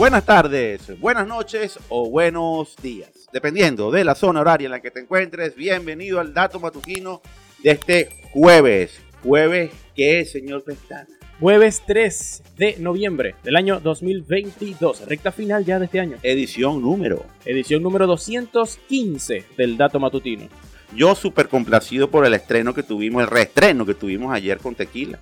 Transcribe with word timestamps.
Buenas 0.00 0.24
tardes, 0.24 0.98
buenas 0.98 1.26
noches 1.26 1.78
o 1.90 2.08
buenos 2.08 2.74
días. 2.82 3.28
Dependiendo 3.34 3.90
de 3.90 4.02
la 4.02 4.14
zona 4.14 4.40
horaria 4.40 4.64
en 4.64 4.70
la 4.70 4.80
que 4.80 4.90
te 4.90 5.00
encuentres, 5.00 5.54
bienvenido 5.54 6.20
al 6.20 6.32
dato 6.32 6.58
matutino 6.58 7.20
de 7.62 7.72
este 7.72 8.08
jueves. 8.32 8.98
Jueves, 9.22 9.70
¿qué 9.94 10.20
es, 10.20 10.32
señor 10.32 10.64
Pestana? 10.64 11.06
Jueves 11.38 11.82
3 11.86 12.42
de 12.56 12.76
noviembre 12.78 13.34
del 13.44 13.56
año 13.56 13.78
2022, 13.78 15.06
recta 15.06 15.32
final 15.32 15.66
ya 15.66 15.78
de 15.78 15.84
este 15.84 16.00
año. 16.00 16.16
Edición 16.22 16.80
número. 16.80 17.26
Edición 17.44 17.82
número 17.82 18.06
215 18.06 19.44
del 19.58 19.76
dato 19.76 20.00
matutino. 20.00 20.48
Yo 20.96 21.14
súper 21.14 21.48
complacido 21.48 22.10
por 22.10 22.24
el 22.24 22.32
estreno 22.32 22.72
que 22.72 22.82
tuvimos, 22.82 23.20
el 23.22 23.28
reestreno 23.28 23.84
que 23.84 23.92
tuvimos 23.92 24.32
ayer 24.32 24.56
con 24.56 24.74
Tequila 24.74 25.18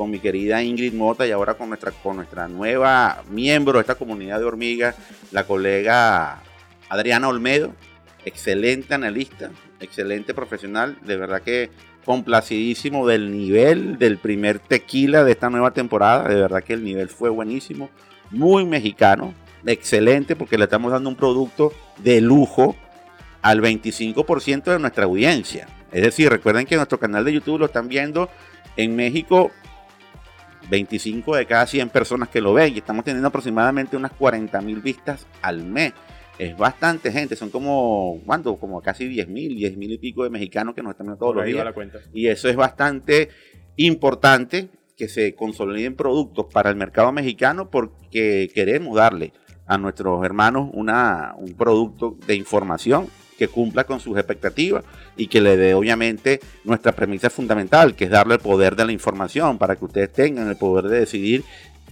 con 0.00 0.10
mi 0.10 0.18
querida 0.18 0.62
Ingrid 0.62 0.94
Mota 0.94 1.26
y 1.26 1.30
ahora 1.30 1.52
con 1.52 1.68
nuestra, 1.68 1.90
con 1.90 2.16
nuestra 2.16 2.48
nueva 2.48 3.22
miembro 3.28 3.74
de 3.74 3.80
esta 3.82 3.96
comunidad 3.96 4.38
de 4.38 4.46
hormigas, 4.46 4.96
la 5.30 5.44
colega 5.44 6.40
Adriana 6.88 7.28
Olmedo, 7.28 7.74
excelente 8.24 8.94
analista, 8.94 9.50
excelente 9.78 10.32
profesional, 10.32 10.96
de 11.02 11.18
verdad 11.18 11.42
que 11.42 11.68
complacidísimo 12.06 13.06
del 13.06 13.30
nivel 13.30 13.98
del 13.98 14.16
primer 14.16 14.58
tequila 14.58 15.22
de 15.22 15.32
esta 15.32 15.50
nueva 15.50 15.72
temporada, 15.72 16.26
de 16.30 16.36
verdad 16.36 16.64
que 16.64 16.72
el 16.72 16.82
nivel 16.82 17.10
fue 17.10 17.28
buenísimo, 17.28 17.90
muy 18.30 18.64
mexicano, 18.64 19.34
excelente 19.66 20.34
porque 20.34 20.56
le 20.56 20.64
estamos 20.64 20.92
dando 20.92 21.10
un 21.10 21.16
producto 21.16 21.74
de 21.98 22.22
lujo 22.22 22.74
al 23.42 23.60
25% 23.60 24.62
de 24.64 24.78
nuestra 24.78 25.04
audiencia. 25.04 25.68
Es 25.92 26.00
decir, 26.00 26.30
recuerden 26.30 26.64
que 26.64 26.76
nuestro 26.76 26.98
canal 26.98 27.22
de 27.22 27.34
YouTube 27.34 27.58
lo 27.58 27.66
están 27.66 27.88
viendo 27.88 28.30
en 28.78 28.96
México 28.96 29.50
25 30.70 31.36
de 31.36 31.46
cada 31.46 31.66
100 31.66 31.90
personas 31.90 32.28
que 32.28 32.40
lo 32.40 32.54
ven 32.54 32.74
y 32.74 32.78
estamos 32.78 33.04
teniendo 33.04 33.28
aproximadamente 33.28 33.96
unas 33.96 34.12
40 34.12 34.60
mil 34.62 34.80
vistas 34.80 35.26
al 35.42 35.64
mes. 35.64 35.92
Es 36.38 36.56
bastante 36.56 37.12
gente, 37.12 37.36
son 37.36 37.50
como, 37.50 38.18
¿cuánto? 38.24 38.56
Como 38.56 38.80
casi 38.80 39.06
10 39.06 39.28
mil, 39.28 39.54
10 39.56 39.76
mil 39.76 39.92
y 39.92 39.98
pico 39.98 40.24
de 40.24 40.30
mexicanos 40.30 40.74
que 40.74 40.82
nos 40.82 40.92
están 40.92 41.08
viendo 41.08 41.18
todos 41.18 41.36
los 41.36 41.44
días. 41.44 41.66
Y 42.14 42.28
eso 42.28 42.48
es 42.48 42.56
bastante 42.56 43.28
importante 43.76 44.68
que 44.96 45.08
se 45.08 45.34
consoliden 45.34 45.96
productos 45.96 46.46
para 46.52 46.70
el 46.70 46.76
mercado 46.76 47.12
mexicano 47.12 47.70
porque 47.70 48.50
queremos 48.54 48.96
darle 48.96 49.32
a 49.66 49.76
nuestros 49.76 50.24
hermanos 50.24 50.70
una, 50.72 51.34
un 51.36 51.54
producto 51.54 52.16
de 52.26 52.36
información 52.36 53.08
que 53.40 53.48
cumpla 53.48 53.84
con 53.84 54.00
sus 54.00 54.18
expectativas 54.18 54.84
y 55.16 55.28
que 55.28 55.40
le 55.40 55.56
dé 55.56 55.72
obviamente 55.72 56.40
nuestra 56.64 56.92
premisa 56.92 57.30
fundamental, 57.30 57.94
que 57.94 58.04
es 58.04 58.10
darle 58.10 58.34
el 58.34 58.40
poder 58.40 58.76
de 58.76 58.84
la 58.84 58.92
información 58.92 59.56
para 59.56 59.76
que 59.76 59.86
ustedes 59.86 60.12
tengan 60.12 60.50
el 60.50 60.56
poder 60.56 60.90
de 60.90 61.00
decidir 61.00 61.42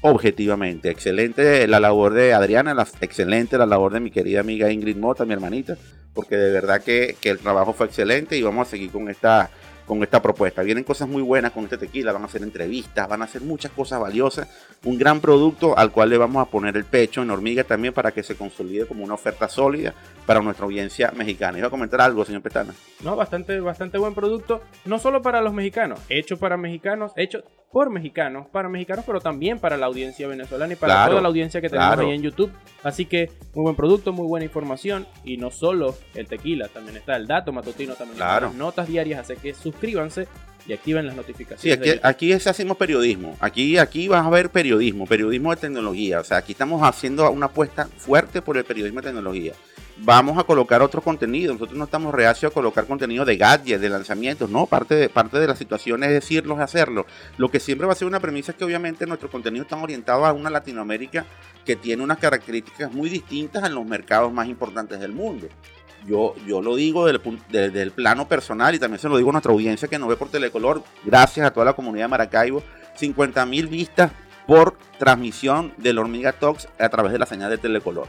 objetivamente. 0.02 0.90
Excelente 0.90 1.66
la 1.66 1.80
labor 1.80 2.12
de 2.12 2.34
Adriana, 2.34 2.76
excelente 3.00 3.56
la 3.56 3.64
labor 3.64 3.94
de 3.94 4.00
mi 4.00 4.10
querida 4.10 4.40
amiga 4.40 4.70
Ingrid 4.70 4.98
Mota, 4.98 5.24
mi 5.24 5.32
hermanita, 5.32 5.78
porque 6.12 6.36
de 6.36 6.52
verdad 6.52 6.82
que, 6.82 7.16
que 7.18 7.30
el 7.30 7.38
trabajo 7.38 7.72
fue 7.72 7.86
excelente 7.86 8.36
y 8.36 8.42
vamos 8.42 8.68
a 8.68 8.70
seguir 8.70 8.90
con 8.90 9.08
esta 9.08 9.48
con 9.88 10.02
esta 10.02 10.22
propuesta. 10.22 10.62
Vienen 10.62 10.84
cosas 10.84 11.08
muy 11.08 11.22
buenas 11.22 11.50
con 11.50 11.64
este 11.64 11.78
tequila, 11.78 12.12
van 12.12 12.22
a 12.22 12.26
hacer 12.26 12.42
entrevistas, 12.42 13.08
van 13.08 13.22
a 13.22 13.24
hacer 13.24 13.42
muchas 13.42 13.72
cosas 13.72 13.98
valiosas. 13.98 14.48
Un 14.84 14.98
gran 14.98 15.20
producto 15.20 15.76
al 15.76 15.90
cual 15.90 16.10
le 16.10 16.18
vamos 16.18 16.46
a 16.46 16.50
poner 16.50 16.76
el 16.76 16.84
pecho 16.84 17.22
en 17.22 17.30
hormiga 17.30 17.64
también 17.64 17.94
para 17.94 18.12
que 18.12 18.22
se 18.22 18.36
consolide 18.36 18.86
como 18.86 19.02
una 19.02 19.14
oferta 19.14 19.48
sólida 19.48 19.94
para 20.26 20.40
nuestra 20.40 20.66
audiencia 20.66 21.10
mexicana. 21.16 21.58
¿Iba 21.58 21.68
a 21.68 21.70
comentar 21.70 22.00
algo, 22.00 22.24
señor 22.24 22.42
Petana? 22.42 22.74
No, 23.02 23.16
bastante, 23.16 23.58
bastante 23.60 23.98
buen 23.98 24.14
producto, 24.14 24.62
no 24.84 24.98
solo 24.98 25.22
para 25.22 25.40
los 25.40 25.54
mexicanos, 25.54 25.98
hecho 26.08 26.38
para 26.38 26.56
mexicanos, 26.56 27.12
hecho 27.16 27.42
por 27.72 27.90
mexicanos, 27.90 28.46
para 28.48 28.68
mexicanos, 28.68 29.04
pero 29.06 29.20
también 29.20 29.58
para 29.58 29.76
la 29.76 29.86
audiencia 29.86 30.26
venezolana 30.26 30.72
y 30.72 30.76
para 30.76 31.06
toda 31.08 31.20
la 31.20 31.28
audiencia 31.28 31.60
que 31.60 31.68
tenemos 31.68 31.98
ahí 31.98 32.10
en 32.10 32.22
YouTube. 32.22 32.50
Así 32.82 33.04
que 33.04 33.30
muy 33.54 33.64
buen 33.64 33.76
producto, 33.76 34.12
muy 34.12 34.26
buena 34.26 34.44
información 34.44 35.06
y 35.24 35.36
no 35.36 35.50
solo 35.50 35.96
el 36.14 36.26
tequila, 36.26 36.68
también 36.68 36.96
está 36.96 37.16
el 37.16 37.26
dato 37.26 37.52
matutino, 37.52 37.94
también 37.94 38.18
las 38.18 38.54
notas 38.54 38.88
diarias, 38.88 39.20
así 39.20 39.40
que 39.40 39.52
suscríbanse 39.52 40.26
y 40.66 40.72
activen 40.72 41.06
las 41.06 41.16
notificaciones. 41.16 41.86
Sí, 41.86 42.00
aquí, 42.02 42.30
aquí 42.30 42.32
hacemos 42.32 42.76
periodismo. 42.76 43.36
Aquí, 43.40 43.78
aquí 43.78 44.08
vas 44.08 44.24
a 44.24 44.30
ver 44.30 44.50
periodismo, 44.50 45.06
periodismo 45.06 45.54
de 45.54 45.60
tecnología. 45.60 46.20
O 46.20 46.24
sea, 46.24 46.38
aquí 46.38 46.52
estamos 46.52 46.82
haciendo 46.82 47.30
una 47.30 47.46
apuesta 47.46 47.86
fuerte 47.96 48.42
por 48.42 48.58
el 48.58 48.64
periodismo 48.64 49.00
de 49.00 49.08
tecnología 49.08 49.52
vamos 50.00 50.38
a 50.38 50.44
colocar 50.44 50.82
otro 50.82 51.02
contenido. 51.02 51.52
Nosotros 51.52 51.76
no 51.78 51.84
estamos 51.84 52.14
reacios 52.14 52.50
a 52.50 52.54
colocar 52.54 52.86
contenido 52.86 53.24
de 53.24 53.36
gadgets, 53.36 53.80
de 53.80 53.88
lanzamientos, 53.88 54.50
no, 54.50 54.66
parte 54.66 54.94
de, 54.94 55.08
parte 55.08 55.38
de 55.38 55.46
la 55.46 55.56
situación 55.56 56.02
es 56.04 56.10
decirlo, 56.10 56.58
hacerlo. 56.60 57.06
Lo 57.36 57.50
que 57.50 57.60
siempre 57.60 57.86
va 57.86 57.92
a 57.92 57.96
ser 57.96 58.08
una 58.08 58.20
premisa 58.20 58.52
es 58.52 58.58
que 58.58 58.64
obviamente 58.64 59.06
nuestro 59.06 59.30
contenido 59.30 59.62
está 59.62 59.76
orientado 59.76 60.24
a 60.24 60.32
una 60.32 60.50
Latinoamérica 60.50 61.26
que 61.64 61.76
tiene 61.76 62.02
unas 62.02 62.18
características 62.18 62.92
muy 62.92 63.08
distintas 63.08 63.64
en 63.64 63.74
los 63.74 63.84
mercados 63.84 64.32
más 64.32 64.48
importantes 64.48 65.00
del 65.00 65.12
mundo. 65.12 65.48
Yo, 66.06 66.34
yo 66.46 66.62
lo 66.62 66.76
digo 66.76 67.06
desde 67.06 67.82
el, 67.82 67.90
plano 67.90 68.28
personal 68.28 68.74
y 68.74 68.78
también 68.78 69.00
se 69.00 69.08
lo 69.08 69.16
digo 69.16 69.30
a 69.30 69.32
nuestra 69.32 69.52
audiencia 69.52 69.88
que 69.88 69.98
nos 69.98 70.08
ve 70.08 70.16
por 70.16 70.30
Telecolor, 70.30 70.82
gracias 71.04 71.44
a 71.44 71.50
toda 71.50 71.66
la 71.66 71.72
comunidad 71.72 72.04
de 72.04 72.08
Maracaibo, 72.08 72.62
50 72.94 73.44
mil 73.46 73.66
vistas 73.66 74.12
por 74.46 74.78
transmisión 74.98 75.74
del 75.76 75.98
Hormiga 75.98 76.32
Talks 76.32 76.68
a 76.78 76.88
través 76.88 77.12
de 77.12 77.18
la 77.18 77.26
señal 77.26 77.50
de 77.50 77.58
Telecolor. 77.58 78.08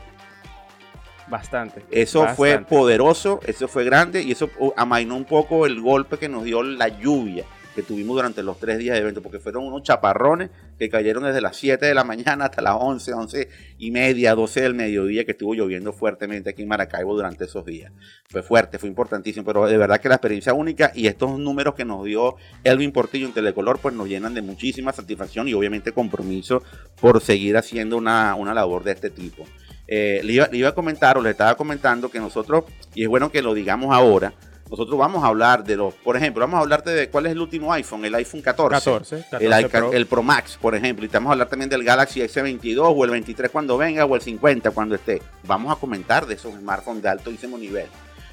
Bastante. 1.30 1.84
Eso 1.92 2.28
fue 2.30 2.60
poderoso, 2.60 3.40
eso 3.46 3.68
fue 3.68 3.84
grande 3.84 4.24
y 4.24 4.32
eso 4.32 4.50
amainó 4.76 5.16
un 5.16 5.26
poco 5.26 5.66
el 5.66 5.80
golpe 5.82 6.18
que 6.18 6.28
nos 6.30 6.44
dio 6.44 6.64
la 6.64 6.88
lluvia 6.88 7.46
que 7.76 7.84
tuvimos 7.84 8.16
durante 8.16 8.44
los 8.44 8.60
tres 8.60 8.78
días 8.78 8.96
de 8.96 9.02
evento, 9.02 9.22
porque 9.22 9.40
fueron 9.40 9.66
unos 9.66 9.84
chaparrones 9.84 10.50
que 10.78 10.90
cayeron 10.90 11.24
desde 11.24 11.40
las 11.40 11.56
7 11.56 11.86
de 11.86 11.94
la 11.94 12.04
mañana 12.04 12.46
hasta 12.46 12.62
las 12.62 12.76
11, 12.78 13.14
11 13.14 13.50
y 13.78 13.92
media, 13.92 14.36
12 14.36 14.62
del 14.62 14.74
mediodía, 14.74 15.24
que 15.24 15.32
estuvo 15.32 15.54
lloviendo 15.54 15.94
fuertemente 15.94 16.50
aquí 16.50 16.64
en 16.64 16.68
Maracaibo 16.68 17.16
durante 17.16 17.46
esos 17.46 17.66
días. 17.66 17.92
Fue 18.28 18.44
fuerte, 18.44 18.80
fue 18.80 18.90
importantísimo, 18.90 19.46
pero 19.46 19.66
de 19.68 19.78
verdad 19.78 20.00
que 20.02 20.10
la 20.10 20.16
experiencia 20.16 20.54
única 20.54 20.92
y 20.94 21.08
estos 21.08 21.38
números 21.40 21.76
que 21.76 21.86
nos 21.86 22.04
dio 22.06 22.36
Elvin 22.64 22.92
Portillo 22.92 23.28
en 23.28 23.34
Telecolor, 23.34 23.80
pues 23.80 23.96
nos 23.96 24.08
llenan 24.08 24.34
de 24.34 24.42
muchísima 24.42 24.92
satisfacción 24.92 25.48
y 25.48 25.54
obviamente 25.54 25.92
compromiso 25.92 26.64
por 27.00 27.22
seguir 27.22 27.56
haciendo 27.58 27.98
una, 27.98 28.36
una 28.36 28.54
labor 28.54 28.84
de 28.84 28.92
este 28.92 29.10
tipo. 29.10 29.46
Eh, 29.92 30.22
le, 30.24 30.34
iba, 30.34 30.70
a 30.70 30.72
comentar 30.74 31.18
o 31.18 31.22
le 31.22 31.32
estaba 31.32 31.56
comentando 31.56 32.12
que 32.12 32.20
nosotros, 32.20 32.66
y 32.94 33.02
es 33.02 33.10
bueno 33.10 33.32
que 33.32 33.42
lo 33.42 33.56
digamos 33.56 33.92
ahora, 33.92 34.32
nosotros 34.70 35.00
vamos 35.00 35.24
a 35.24 35.28
hablar 35.28 35.64
de 35.64 35.76
los, 35.76 35.96
por 35.96 36.16
ejemplo, 36.16 36.42
vamos 36.42 36.60
a 36.60 36.62
hablarte 36.62 36.92
de 36.92 37.10
cuál 37.10 37.26
es 37.26 37.32
el 37.32 37.40
último 37.40 37.74
iPhone, 37.74 38.06
el 38.06 38.14
iPhone 38.14 38.44
14, 38.44 38.92
el, 39.40 40.06
Pro. 40.06 40.22
Max, 40.22 40.60
por 40.62 40.76
ejemplo, 40.76 41.04
y 41.04 41.08
estamos 41.08 41.30
a 41.30 41.32
hablar 41.32 41.50
también 41.50 41.72
del 41.72 41.84
Galaxy 41.84 42.20
S22 42.22 42.94
o 42.96 43.04
el 43.04 43.10
23 43.10 43.50
cuando 43.50 43.80
venga 43.80 44.06
o 44.06 44.16
el 44.16 44.22
50 44.22 44.70
cuando 44.70 44.94
esté. 44.94 45.24
Vamos 45.48 45.76
a 45.76 45.80
comentar 45.80 46.28
de 46.28 46.36
esos 46.36 46.54
smartphones 46.54 47.02
de 47.02 47.10
altísimo 47.10 47.58
nivel. 47.58 47.88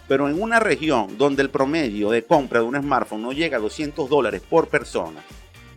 Pero 0.07 0.29
en 0.29 0.41
una 0.41 0.61
región 0.61 1.17
donde 1.17 1.41
el 1.41 1.49
promedio 1.49 2.11
de 2.11 2.23
compra 2.23 2.61
de 2.61 2.67
un 2.67 2.79
smartphone 2.79 3.23
no 3.23 3.33
llega 3.33 3.57
a 3.57 3.61
200 3.61 4.11
dólares 4.11 4.43
por 4.47 4.69
persona, 4.69 5.21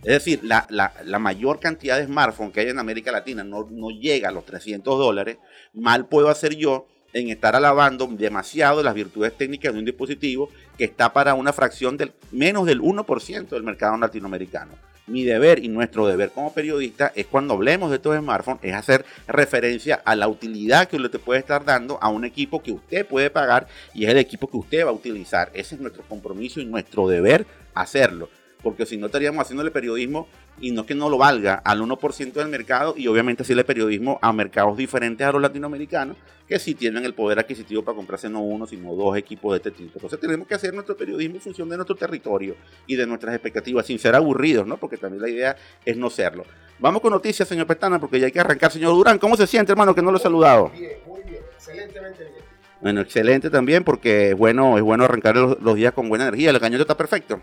es 0.04 0.14
decir, 0.14 0.40
la, 0.44 1.20
mayor 1.20 1.60
cantidad 1.60 1.98
de 1.98 2.06
smartphones 2.06 2.54
que 2.54 2.62
hay 2.62 2.70
en 2.70 2.80
América 2.80 3.12
Latina 3.12 3.44
no, 3.44 3.68
llega 3.90 4.30
a 4.30 4.32
los 4.32 4.46
300 4.46 4.98
dólares, 4.98 5.38
mal 5.74 6.08
puedo 6.08 6.30
hacer 6.30 6.56
yo 6.56 6.88
en 7.12 7.30
estar 7.30 7.56
alabando 7.56 8.08
demasiado 8.08 8.82
las 8.82 8.94
virtudes 8.94 9.36
técnicas 9.36 9.74
de 9.74 9.80
un 9.80 9.86
dispositivo 9.86 10.50
que 10.78 10.86
está 10.86 11.12
para 11.12 11.34
una 11.34 11.52
fracción 11.52 11.98
del 11.98 12.14
menos 12.32 12.66
del 12.66 12.82
1% 12.82 13.50
del 13.50 13.64
mercado 13.64 13.98
latinoamericano. 13.98 14.72
Mi 15.08 15.24
deber 15.24 15.66
y 15.66 15.70
nuestro 15.70 16.06
deber 16.06 16.30
como 16.30 16.54
periodista 16.54 17.12
es 17.16 17.26
cuando 17.26 17.56
hablemos 17.56 17.90
de 17.90 17.96
estos 17.96 18.16
smartphones, 18.16 18.64
es 18.64 18.76
hacer 18.76 19.06
referencia 19.28 19.96
a 20.06 20.16
la 20.16 20.28
utilidad 20.28 20.88
que 20.88 21.00
le 21.00 21.10
puede 21.10 21.40
estar 21.40 21.66
dando 21.66 21.98
a 22.00 22.10
un 22.10 22.26
equipo 22.26 22.62
que 22.62 22.72
usted 22.72 23.08
puede 23.08 23.32
pagar 23.32 23.68
y 23.96 24.06
es 24.06 24.12
el 24.12 24.18
equipo 24.18 24.48
que 24.48 24.58
usted 24.58 24.86
va 24.86 24.92
a 24.92 24.94
utilizar. 24.94 25.50
Ese 25.56 25.76
es 25.76 25.82
nuestro 25.82 26.04
compromiso 26.04 26.62
y 26.62 26.66
nuestro 26.66 27.08
deber 27.08 27.48
hacerlo 27.74 28.30
porque 28.62 28.86
si 28.86 28.98
no 28.98 29.06
estaríamos 29.06 29.42
haciéndole 29.42 29.72
periodismo 29.72 30.28
y 30.60 30.72
no 30.72 30.86
que 30.86 30.96
no 30.96 31.10
lo 31.10 31.18
valga 31.18 31.56
al 31.56 31.82
1% 31.82 32.34
del 32.34 32.50
mercado 32.50 32.94
y 32.98 33.08
obviamente 33.08 33.44
hacerle 33.44 33.64
periodismo 33.64 34.20
a 34.22 34.34
mercados 34.34 34.78
diferentes 34.78 35.26
a 35.26 35.32
los 35.32 35.42
latinoamericanos 35.42 36.18
que 36.48 36.60
sí 36.60 36.74
tienen 36.74 37.06
el 37.06 37.14
poder 37.14 37.40
adquisitivo 37.40 37.84
para 37.84 37.96
comprarse 37.96 38.28
no 38.28 38.42
uno, 38.42 38.66
sino 38.66 38.96
dos 38.96 39.16
equipos 39.16 39.52
de 39.52 39.58
este 39.58 39.72
tipo. 39.72 39.94
Entonces 39.96 40.20
tenemos 40.20 40.48
que 40.48 40.56
hacer 40.56 40.74
nuestro 40.74 40.98
periodismo 40.98 41.36
en 41.36 41.42
función 41.42 41.70
de 41.70 41.78
nuestro 41.78 41.96
territorio 41.96 42.56
y 42.88 42.96
de 42.96 43.06
nuestras 43.06 43.36
expectativas, 43.36 43.86
sin 43.86 44.00
ser 44.00 44.16
aburridos, 44.16 44.66
¿no? 44.66 44.78
Porque 44.78 44.98
también 44.98 45.22
la 45.22 45.30
idea 45.30 45.56
es 45.86 45.96
no 45.96 46.10
serlo. 46.10 46.44
Vamos 46.80 47.02
con 47.02 47.12
noticias, 47.12 47.48
señor 47.48 47.68
Pestana, 47.68 48.00
porque 48.00 48.20
ya 48.20 48.26
hay 48.26 48.32
que 48.32 48.40
arrancar. 48.40 48.72
Señor 48.72 48.94
Durán, 48.94 49.20
¿cómo 49.20 49.38
se 49.38 49.46
siente, 49.46 49.74
hermano, 49.74 49.94
que 49.94 50.02
no 50.02 50.12
lo 50.12 50.18
he 50.18 50.22
saludado? 50.22 50.70
Bien, 50.70 50.94
muy 51.06 51.22
bien, 51.22 51.44
excelentemente 51.54 52.24
bien. 52.24 52.50
Bueno, 52.82 53.02
excelente 53.02 53.50
también, 53.50 53.84
porque 53.84 54.30
es 54.30 54.38
bueno, 54.38 54.78
es 54.78 54.84
bueno 54.84 55.04
arrancar 55.04 55.36
los, 55.36 55.76
días 55.76 55.94
con 55.94 56.08
buena 56.08 56.26
energía. 56.26 56.52
El 56.52 56.60
cañón 56.60 56.82
está 56.82 56.96
perfecto. 56.96 57.42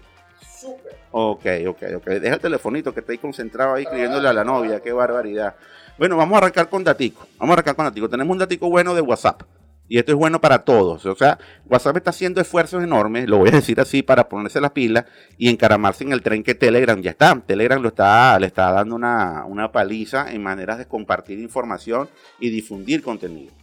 Ok, 1.18 1.46
ok, 1.66 1.82
ok. 1.96 2.06
Deja 2.20 2.34
el 2.34 2.40
telefonito 2.42 2.92
que 2.92 3.02
ahí 3.08 3.16
concentrado 3.16 3.72
ahí 3.72 3.84
escribiéndole 3.84 4.28
a 4.28 4.34
la 4.34 4.44
novia. 4.44 4.80
Qué 4.80 4.92
barbaridad. 4.92 5.54
Bueno, 5.96 6.18
vamos 6.18 6.34
a 6.34 6.38
arrancar 6.40 6.68
con 6.68 6.84
Datico. 6.84 7.26
Vamos 7.38 7.52
a 7.52 7.54
arrancar 7.54 7.74
con 7.74 7.86
Datico. 7.86 8.10
Tenemos 8.10 8.30
un 8.34 8.38
Datico 8.38 8.68
bueno 8.68 8.94
de 8.94 9.00
WhatsApp. 9.00 9.44
Y 9.88 9.98
esto 9.98 10.12
es 10.12 10.18
bueno 10.18 10.42
para 10.42 10.58
todos. 10.58 11.06
O 11.06 11.16
sea, 11.16 11.38
WhatsApp 11.64 11.96
está 11.96 12.10
haciendo 12.10 12.38
esfuerzos 12.42 12.84
enormes, 12.84 13.30
lo 13.30 13.38
voy 13.38 13.48
a 13.48 13.52
decir 13.52 13.80
así, 13.80 14.02
para 14.02 14.28
ponerse 14.28 14.60
las 14.60 14.72
pilas 14.72 15.06
y 15.38 15.48
encaramarse 15.48 16.04
en 16.04 16.12
el 16.12 16.20
tren 16.20 16.42
que 16.42 16.54
Telegram 16.54 17.00
ya 17.00 17.12
está. 17.12 17.34
Telegram 17.46 17.80
lo 17.80 17.88
está, 17.88 18.38
le 18.38 18.48
está 18.48 18.70
dando 18.72 18.94
una, 18.94 19.46
una 19.46 19.72
paliza 19.72 20.30
en 20.30 20.42
maneras 20.42 20.76
de 20.76 20.84
compartir 20.84 21.38
información 21.38 22.10
y 22.38 22.50
difundir 22.50 23.02
contenido. 23.02 23.54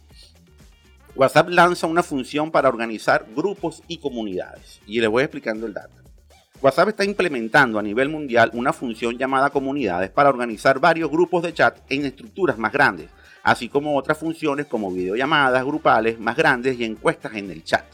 WhatsApp 1.14 1.50
lanza 1.50 1.86
una 1.86 2.02
función 2.02 2.50
para 2.50 2.68
organizar 2.68 3.26
grupos 3.36 3.84
y 3.86 3.98
comunidades. 3.98 4.80
Y 4.88 5.00
les 5.00 5.08
voy 5.08 5.22
explicando 5.22 5.66
el 5.66 5.72
dato. 5.72 6.03
WhatsApp 6.64 6.88
está 6.88 7.04
implementando 7.04 7.78
a 7.78 7.82
nivel 7.82 8.08
mundial 8.08 8.50
una 8.54 8.72
función 8.72 9.18
llamada 9.18 9.50
comunidades 9.50 10.08
para 10.08 10.30
organizar 10.30 10.78
varios 10.80 11.10
grupos 11.10 11.42
de 11.42 11.52
chat 11.52 11.76
en 11.90 12.06
estructuras 12.06 12.56
más 12.56 12.72
grandes 12.72 13.10
así 13.42 13.68
como 13.68 13.98
otras 13.98 14.16
funciones 14.16 14.64
como 14.64 14.90
videollamadas 14.90 15.62
grupales 15.62 16.18
más 16.18 16.34
grandes 16.34 16.80
y 16.80 16.84
encuestas 16.84 17.34
en 17.34 17.50
el 17.50 17.62
chat. 17.62 17.84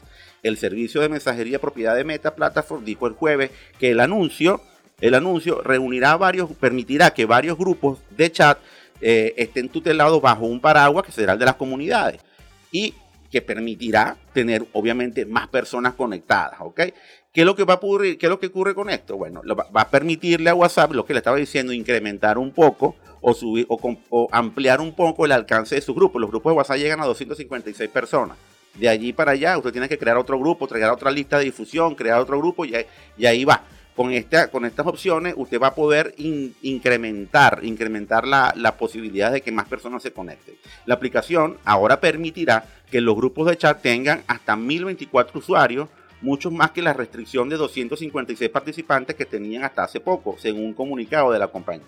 El 0.41 0.55
servicio 0.55 1.01
de 1.01 1.09
mensajería 1.09 1.59
propiedad 1.59 1.97
de 1.97 2.05
Meta 2.05 2.33
Platform 2.33 2.85
dijo 2.85 3.05
el 3.07 3.13
jueves 3.13 3.51
que 3.77 3.91
el 3.91 3.99
anuncio, 3.99 4.61
el 5.01 5.15
anuncio 5.15 5.61
reunirá 5.61 6.15
varios, 6.15 6.49
permitirá 6.53 7.13
que 7.13 7.25
varios 7.25 7.57
grupos 7.57 7.99
de 8.11 8.31
chat 8.31 8.57
eh, 9.01 9.33
estén 9.35 9.67
tutelados 9.67 10.21
bajo 10.21 10.45
un 10.45 10.61
paraguas 10.61 11.05
que 11.05 11.11
será 11.11 11.33
el 11.33 11.39
de 11.39 11.45
las 11.45 11.55
comunidades 11.55 12.21
y 12.71 12.93
que 13.29 13.41
permitirá 13.41 14.17
tener 14.33 14.65
obviamente 14.73 15.25
más 15.25 15.47
personas 15.47 15.93
conectadas. 15.93 16.59
¿Qué 17.33 17.41
es 17.41 17.45
lo 17.45 17.55
que 17.55 17.63
va 17.63 17.75
a 17.75 17.77
ocurrir? 17.77 18.17
¿Qué 18.17 18.25
es 18.25 18.29
lo 18.29 18.39
que 18.39 18.47
ocurre 18.47 18.75
con 18.75 18.89
esto? 18.89 19.15
Bueno, 19.15 19.41
va 19.47 19.81
a 19.81 19.89
permitirle 19.89 20.49
a 20.49 20.55
WhatsApp, 20.55 20.91
lo 20.91 21.05
que 21.05 21.13
le 21.13 21.19
estaba 21.19 21.37
diciendo, 21.37 21.71
incrementar 21.71 22.37
un 22.37 22.51
poco 22.51 22.97
o, 23.21 23.33
subir, 23.33 23.65
o, 23.69 24.27
ampliar 24.33 24.81
un 24.81 24.93
poco 24.93 25.23
el 25.23 25.31
alcance 25.31 25.75
de 25.75 25.81
su 25.81 25.93
grupo. 25.93 26.19
Los 26.19 26.29
grupos 26.29 26.51
de 26.51 26.57
WhatsApp 26.57 26.77
llegan 26.77 26.99
a 26.99 27.05
256 27.05 27.89
personas. 27.89 28.37
De 28.75 28.89
allí 28.89 29.13
para 29.13 29.31
allá, 29.31 29.57
usted 29.57 29.71
tiene 29.71 29.87
que 29.87 29.97
crear 29.97 30.17
otro 30.17 30.37
grupo, 30.39 30.67
crear 30.67 30.91
otra 30.91 31.09
lista 31.09 31.37
de 31.37 31.45
difusión, 31.45 31.95
crear 31.95 32.19
otro 32.19 32.37
grupo 32.37 32.65
y, 32.65 32.73
y 33.17 33.25
ahí 33.25 33.45
va. 33.45 33.63
Con, 33.95 34.11
esta, 34.11 34.49
con 34.49 34.65
estas 34.65 34.87
opciones 34.87 35.33
usted 35.37 35.59
va 35.59 35.67
a 35.67 35.75
poder 35.75 36.15
incrementar, 36.17 37.59
incrementar 37.63 38.25
la, 38.25 38.53
la, 38.55 38.77
posibilidad 38.77 39.31
de 39.31 39.41
que 39.41 39.51
más 39.51 39.67
personas 39.67 40.01
se 40.01 40.11
conecten. 40.11 40.55
La 40.85 40.95
aplicación 40.95 41.57
ahora 41.65 41.99
permitirá 41.99 42.65
que 42.89 43.01
los 43.01 43.15
grupos 43.15 43.47
de 43.47 43.57
chat 43.57 43.81
tengan 43.81 44.23
hasta 44.27 44.55
1024 44.55 45.39
usuarios, 45.39 45.89
muchos 46.21 46.51
más 46.51 46.71
que 46.71 46.81
la 46.81 46.93
restricción 46.93 47.49
de 47.49 47.57
256 47.57 48.49
participantes 48.49 49.15
que 49.15 49.25
tenían 49.25 49.63
hasta 49.63 49.83
hace 49.83 49.99
poco, 49.99 50.35
según 50.37 50.65
un 50.65 50.73
comunicado 50.73 51.31
de 51.31 51.39
la 51.39 51.47
compañía. 51.47 51.85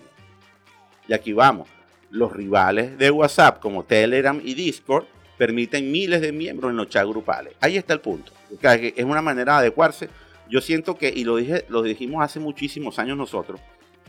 Y 1.08 1.14
aquí 1.14 1.34
vamos. 1.34 1.68
Los 2.10 2.32
rivales 2.32 2.98
de 2.98 3.10
WhatsApp 3.10 3.60
como 3.60 3.84
Telegram 3.86 4.40
y 4.44 4.54
Discord 4.54 5.06
permiten 5.38 5.92
miles 5.92 6.22
de 6.22 6.32
miembros 6.32 6.70
en 6.70 6.78
los 6.78 6.90
chats 6.90 7.10
grupales. 7.10 7.56
Ahí 7.60 7.76
está 7.76 7.94
el 7.94 8.02
punto. 8.02 8.32
Es 8.62 9.04
una 9.04 9.22
manera 9.22 9.54
de 9.54 9.60
adecuarse. 9.60 10.10
Yo 10.48 10.62
siento 10.62 10.96
que, 10.96 11.10
y 11.10 11.24
lo, 11.24 11.38
dijimos 11.82 12.24
hace 12.24 12.40
muchísimos 12.40 13.00
años 13.00 13.18
nosotros, 13.18 13.60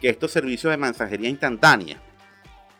que 0.01 0.11
estos 0.11 0.33
servicios 0.33 0.71
de 0.71 0.77
mensajería 0.77 1.31
instantánea, 1.31 1.99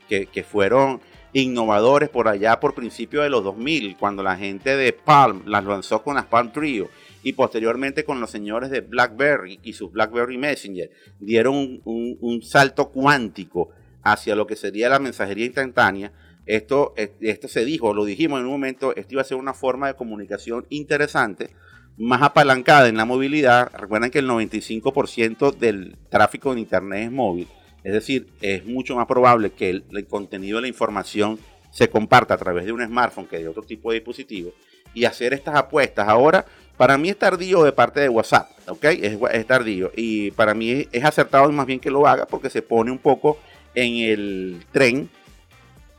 que 0.09 0.45
fueron 0.45 1.01
innovadores 1.35 2.09
por 2.09 2.29
allá 2.29 2.61
por 2.61 2.75
principio 2.75 3.21
de 3.23 3.29
los 3.29 3.43
2000, 3.45 3.97
cuando 3.99 4.23
la 4.23 4.37
gente 4.37 4.77
de 4.77 4.93
Palm 4.93 5.43
las 5.47 5.65
lanzó 5.65 6.03
con 6.03 6.15
las 6.15 6.27
Palm 6.27 6.53
Trio 6.53 6.89
y 7.25 7.33
posteriormente 7.33 8.05
con 8.05 8.21
los 8.21 8.31
señores 8.31 8.71
de 8.71 8.81
BlackBerry 8.81 9.59
y 9.63 9.73
sus 9.73 9.91
BlackBerry 9.91 10.39
Messenger, 10.39 10.91
dieron 11.19 11.81
un, 11.85 12.43
salto 12.43 12.91
cuántico 12.91 13.71
hacia 14.03 14.37
lo 14.37 14.47
que 14.47 14.57
sería 14.57 14.89
la 14.89 15.01
mensajería 15.01 15.47
instantánea. 15.47 16.13
Esto, 16.47 16.95
esto 16.97 17.49
se 17.49 17.65
dijo, 17.65 17.95
lo 17.95 18.05
dijimos 18.05 18.39
en 18.39 18.47
un 18.47 18.53
momento, 18.53 18.95
esto 18.95 19.15
iba 19.15 19.23
a 19.23 19.27
ser 19.27 19.39
una 19.39 19.55
forma 19.55 19.89
de 19.89 19.95
comunicación 19.95 20.67
interesante, 20.69 21.51
más 21.97 22.23
apalancada 22.23 22.89
en 22.89 22.97
la 22.97 23.07
movilidad. 23.07 23.73
Recuerden 23.75 24.11
que 24.11 24.19
el 24.21 24.29
95% 24.29 25.57
del 25.57 25.97
tráfico 26.11 26.53
en 26.53 26.59
Internet 26.59 27.07
es 27.07 27.11
móvil, 27.11 27.49
es 27.85 27.93
decir, 27.93 28.27
es 28.41 28.65
mucho 28.65 28.97
más 28.97 29.07
probable 29.07 29.51
que 29.53 29.69
el, 29.69 30.07
contenido 30.09 30.57
de 30.57 30.63
la 30.63 30.69
información 30.69 31.39
se 31.71 31.89
comparta 31.91 32.35
a 32.35 32.39
través 32.39 32.65
de 32.65 32.73
un 32.73 32.85
smartphone 32.85 33.27
que 33.27 33.39
de 33.39 33.49
otro 33.49 33.63
tipo 33.63 33.91
de 33.91 33.99
dispositivo. 33.99 34.53
Y 34.95 35.05
hacer 35.05 35.35
estas 35.35 35.57
apuestas 35.57 36.09
ahora, 36.09 36.47
para 36.79 36.97
mí 36.97 37.11
es 37.11 37.19
tardío 37.19 37.63
de 37.63 37.73
parte 37.73 38.01
de 38.01 38.09
WhatsApp, 38.09 38.51
¿ok? 38.69 38.85
Es, 38.85 39.47
tardío. 39.47 39.93
Y 39.95 40.31
para 40.31 40.55
mí 40.55 40.89
es 40.91 41.05
acertado 41.05 41.51
más 41.53 41.67
bien 41.67 41.79
que 41.79 41.91
lo 41.91 42.07
haga 42.07 42.27
porque 42.27 42.49
se 42.49 42.63
pone 42.63 42.91
un 42.91 42.99
poco 42.99 43.39
en 43.75 43.97
el 43.97 44.65
tren 44.73 45.11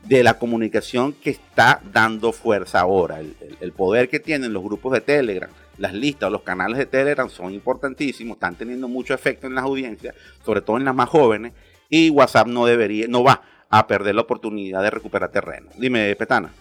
de 0.02 0.24
la 0.24 0.38
comunicación 0.38 1.12
que 1.12 1.30
está 1.30 1.80
dando 1.92 2.32
fuerza 2.32 2.80
ahora. 2.80 3.20
El, 3.20 3.72
poder 3.72 4.08
que 4.08 4.18
tienen 4.18 4.52
los 4.52 4.62
grupos 4.62 4.92
de 4.92 5.02
Telegram, 5.02 5.50
las 5.78 5.92
listas 5.92 6.28
o 6.28 6.30
los 6.30 6.42
canales 6.42 6.78
de 6.78 6.86
Telegram 6.86 7.28
son 7.28 7.52
importantísimos, 7.52 8.36
están 8.36 8.56
teniendo 8.56 8.88
mucho 8.88 9.14
efecto 9.14 9.46
en 9.46 9.54
las 9.54 9.64
audiencias, 9.64 10.14
sobre 10.44 10.62
todo 10.62 10.78
en 10.78 10.84
las 10.84 10.94
más 10.94 11.08
jóvenes, 11.08 11.52
y 11.88 12.10
WhatsApp 12.10 12.46
no 12.46 12.66
debería, 12.66 13.06
no 13.08 13.22
va 13.22 13.42
a 13.68 13.86
perder 13.86 14.14
la 14.14 14.22
oportunidad 14.22 14.82
de 14.82 14.90
recuperar 14.90 15.30
terreno. 15.30 15.70
Dime, 15.76 16.14
Petana. 16.16 16.52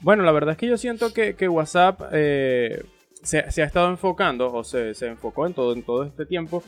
Bueno, 0.00 0.22
la 0.22 0.32
verdad 0.32 0.52
es 0.52 0.58
que 0.58 0.66
yo 0.66 0.76
siento 0.76 1.12
que, 1.12 1.48
WhatsApp 1.48 2.00
eh, 2.12 2.84
se, 3.22 3.38
ha 3.38 3.64
estado 3.64 3.90
enfocando, 3.90 4.52
o 4.52 4.64
se, 4.64 4.94
se 4.94 5.08
enfocó 5.08 5.46
en 5.46 5.54
todo, 5.54 5.72
en 5.72 5.82
todo 5.82 6.04
este 6.04 6.24
tiempo, 6.24 6.62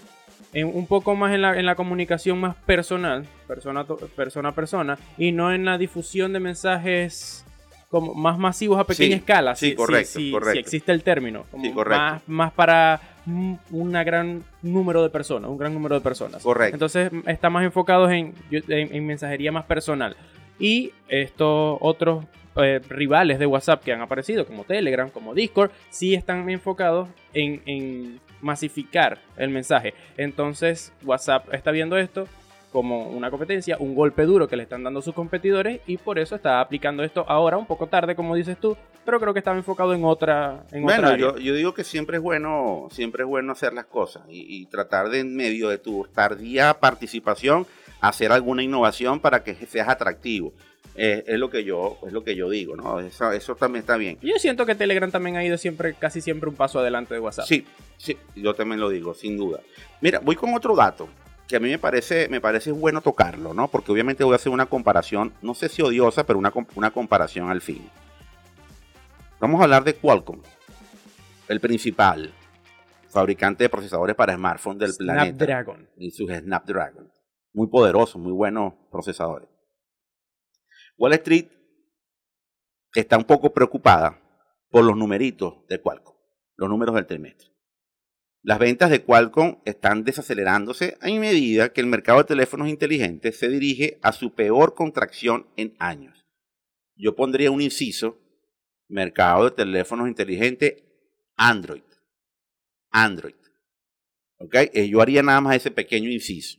un 0.54 0.86
poco 0.86 1.14
más 1.14 1.32
en 1.34 1.42
la, 1.42 1.58
en 1.58 1.66
la 1.66 1.74
comunicación 1.74 2.40
más 2.40 2.56
personal, 2.56 3.26
persona, 3.46 3.84
persona 4.16 4.48
a 4.48 4.52
persona, 4.52 4.98
y 5.16 5.32
no 5.32 5.52
en 5.52 5.64
la 5.64 5.78
difusión 5.78 6.32
de 6.32 6.40
mensajes 6.40 7.44
como 7.88 8.14
más 8.14 8.38
masivos 8.38 8.78
a 8.78 8.84
pequeña 8.84 9.16
escala. 9.16 9.54
Sí, 9.54 9.74
correcto, 9.74 10.18
si, 10.18 10.30
correcto. 10.30 10.52
Si 10.54 10.58
existe 10.58 10.92
el 10.92 11.02
término. 11.02 11.44
más, 11.86 12.22
más 12.28 12.52
para 12.52 13.00
un 13.70 13.92
gran 13.92 14.42
número 14.62 15.02
de 15.02 15.10
personas, 15.10 15.50
un 15.50 15.58
gran 15.58 15.74
número 15.74 15.94
de 15.94 16.00
personas. 16.00 16.42
Correcto. 16.42 16.74
Entonces 16.74 17.10
está 17.26 17.50
más 17.50 17.64
enfocados 17.64 18.10
en, 18.10 18.34
en, 18.50 19.06
mensajería 19.06 19.52
más 19.52 19.64
personal. 19.64 20.16
Y 20.58 20.92
estos 21.08 21.78
otros 21.80 22.24
eh, 22.56 22.80
rivales 22.88 23.38
de 23.38 23.46
WhatsApp 23.46 23.82
que 23.82 23.92
han 23.92 24.00
aparecido, 24.00 24.46
como 24.46 24.64
Telegram, 24.64 25.08
como 25.08 25.34
Discord, 25.34 25.70
sí 25.88 26.14
están 26.14 26.48
enfocados 26.50 27.08
en, 27.32 27.62
en 27.66 28.20
masificar 28.40 29.18
el 29.36 29.50
mensaje. 29.50 29.94
Entonces 30.16 30.92
WhatsApp 31.04 31.52
está 31.52 31.70
viendo 31.70 31.96
esto 31.96 32.26
como 32.70 33.08
una 33.08 33.30
competencia, 33.30 33.76
un 33.78 33.94
golpe 33.94 34.24
duro 34.24 34.48
que 34.48 34.56
le 34.56 34.62
están 34.62 34.82
dando 34.84 35.02
sus 35.02 35.14
competidores 35.14 35.80
y 35.86 35.96
por 35.96 36.18
eso 36.18 36.36
está 36.36 36.60
aplicando 36.60 37.02
esto 37.02 37.24
ahora 37.28 37.56
un 37.56 37.66
poco 37.66 37.88
tarde, 37.88 38.14
como 38.14 38.34
dices 38.34 38.58
tú, 38.58 38.76
pero 39.04 39.18
creo 39.20 39.32
que 39.32 39.40
estaba 39.40 39.56
enfocado 39.56 39.92
en 39.94 40.04
otra. 40.04 40.64
En 40.70 40.82
bueno, 40.82 41.16
Yo, 41.16 41.36
yo, 41.38 41.54
digo 41.54 41.74
que 41.74 41.84
siempre 41.84 42.18
es 42.18 42.22
bueno, 42.22 42.88
siempre 42.90 43.24
es 43.24 43.28
bueno 43.28 43.52
hacer 43.52 43.72
las 43.72 43.86
cosas 43.86 44.22
y, 44.28 44.66
tratar 44.66 45.08
de 45.08 45.20
en 45.20 45.34
medio 45.34 45.68
de 45.68 45.78
tu 45.78 46.06
tardía 46.14 46.74
participación 46.74 47.66
hacer 48.00 48.30
alguna 48.30 48.62
innovación 48.62 49.20
para 49.20 49.42
que 49.42 49.54
seas 49.54 49.88
atractivo. 49.88 50.52
Eh, 50.96 51.24
es 51.26 51.38
lo 51.38 51.50
que 51.50 51.64
yo 51.64 51.98
es 52.06 52.12
lo 52.12 52.24
que 52.24 52.34
yo 52.34 52.50
digo, 52.50 52.76
¿no? 52.76 53.00
Eso, 53.00 53.30
eso 53.32 53.54
también 53.54 53.80
está 53.80 53.96
bien. 53.96 54.18
Yo 54.22 54.38
siento 54.38 54.66
que 54.66 54.74
Telegram 54.74 55.10
también 55.10 55.36
ha 55.36 55.44
ido 55.44 55.56
siempre, 55.56 55.94
casi 55.94 56.20
siempre 56.20 56.48
un 56.48 56.56
paso 56.56 56.78
adelante 56.78 57.14
de 57.14 57.20
WhatsApp. 57.20 57.46
Sí, 57.46 57.64
sí, 57.96 58.16
yo 58.34 58.54
también 58.54 58.80
lo 58.80 58.88
digo, 58.90 59.14
sin 59.14 59.36
duda. 59.36 59.60
Mira, 60.00 60.20
voy 60.20 60.36
con 60.36 60.52
otro 60.52 60.74
dato 60.74 61.08
que 61.50 61.56
a 61.56 61.60
mí 61.60 61.68
me 61.68 61.78
parece, 61.78 62.28
me 62.28 62.40
parece 62.40 62.70
bueno 62.70 63.00
tocarlo, 63.00 63.52
¿no? 63.52 63.66
Porque 63.66 63.90
obviamente 63.90 64.22
voy 64.22 64.34
a 64.34 64.36
hacer 64.36 64.52
una 64.52 64.66
comparación, 64.66 65.34
no 65.42 65.52
sé 65.52 65.68
si 65.68 65.82
odiosa, 65.82 66.24
pero 66.24 66.38
una, 66.38 66.52
una 66.76 66.92
comparación 66.92 67.50
al 67.50 67.60
fin. 67.60 67.90
Vamos 69.40 69.60
a 69.60 69.64
hablar 69.64 69.82
de 69.82 69.94
Qualcomm, 69.94 70.40
el 71.48 71.60
principal 71.60 72.32
fabricante 73.08 73.64
de 73.64 73.68
procesadores 73.68 74.14
para 74.14 74.36
smartphones 74.36 74.78
del 74.78 74.94
planeta. 74.96 75.44
Snapdragon. 75.44 75.90
Y 75.96 76.12
sus 76.12 76.30
Snapdragon. 76.30 77.10
Muy 77.52 77.66
poderosos, 77.66 78.22
muy 78.22 78.32
buenos 78.32 78.74
procesadores. 78.92 79.48
Wall 80.96 81.14
Street 81.14 81.48
está 82.94 83.18
un 83.18 83.24
poco 83.24 83.52
preocupada 83.52 84.20
por 84.70 84.84
los 84.84 84.96
numeritos 84.96 85.66
de 85.68 85.80
Qualcomm, 85.80 86.14
los 86.56 86.68
números 86.68 86.94
del 86.94 87.06
trimestre. 87.06 87.50
Las 88.42 88.58
ventas 88.58 88.88
de 88.88 89.02
Qualcomm 89.02 89.60
están 89.66 90.02
desacelerándose 90.04 90.96
a 91.02 91.08
medida 91.08 91.72
que 91.72 91.82
el 91.82 91.86
mercado 91.86 92.18
de 92.18 92.24
teléfonos 92.24 92.68
inteligentes 92.68 93.38
se 93.38 93.48
dirige 93.48 93.98
a 94.02 94.12
su 94.12 94.34
peor 94.34 94.74
contracción 94.74 95.46
en 95.56 95.74
años. 95.78 96.26
Yo 96.96 97.14
pondría 97.14 97.50
un 97.50 97.60
inciso, 97.60 98.18
mercado 98.88 99.44
de 99.44 99.50
teléfonos 99.50 100.08
inteligentes 100.08 100.82
Android. 101.36 101.82
Android. 102.90 103.34
¿Ok? 104.38 104.54
Eh, 104.54 104.88
yo 104.88 105.02
haría 105.02 105.22
nada 105.22 105.40
más 105.40 105.56
ese 105.56 105.70
pequeño 105.70 106.10
inciso. 106.10 106.58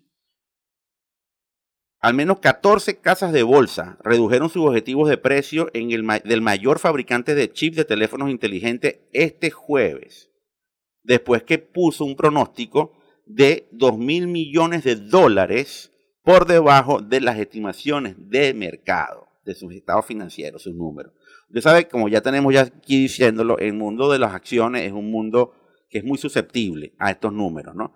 Al 2.00 2.16
menos 2.16 2.40
14 2.40 3.00
casas 3.00 3.32
de 3.32 3.44
bolsa 3.44 4.00
redujeron 4.04 4.50
sus 4.50 4.66
objetivos 4.66 5.08
de 5.08 5.18
precio 5.18 5.70
en 5.74 5.92
el 5.92 6.04
del 6.24 6.42
mayor 6.42 6.80
fabricante 6.80 7.36
de 7.36 7.52
chips 7.52 7.78
de 7.78 7.86
teléfonos 7.86 8.32
inteligentes 8.32 9.02
este 9.14 9.52
jueves, 9.52 10.31
después 11.04 11.44
que 11.44 11.58
puso 11.58 12.06
un 12.06 12.16
pronóstico 12.16 12.94
de 13.26 13.68
2 13.72 13.98
mil 13.98 14.28
millones 14.28 14.84
de 14.84 14.96
dólares 14.96 15.92
por 16.24 16.46
debajo 16.46 17.02
de 17.02 17.22
las 17.22 17.38
estimaciones 17.38 18.16
de 18.18 18.54
mercado, 18.54 19.28
de 19.46 19.56
sus 19.56 19.74
estados 19.74 20.06
financieros, 20.06 20.64
sus 20.64 20.76
números. 20.76 21.14
Usted 21.48 21.62
sabe, 21.62 21.88
como 21.88 22.08
ya 22.08 22.22
tenemos 22.22 22.54
ya 22.54 22.62
aquí 22.62 23.02
diciéndolo, 23.02 23.58
el 23.58 23.74
mundo 23.74 24.12
de 24.12 24.20
las 24.20 24.34
acciones 24.34 24.84
es 24.84 24.94
un 24.94 25.12
mundo 25.12 25.54
que 25.90 25.98
es 25.98 26.04
muy 26.04 26.18
susceptible 26.18 26.94
a 27.00 27.12
estos 27.12 27.34
números, 27.34 27.76
¿no? 27.76 27.94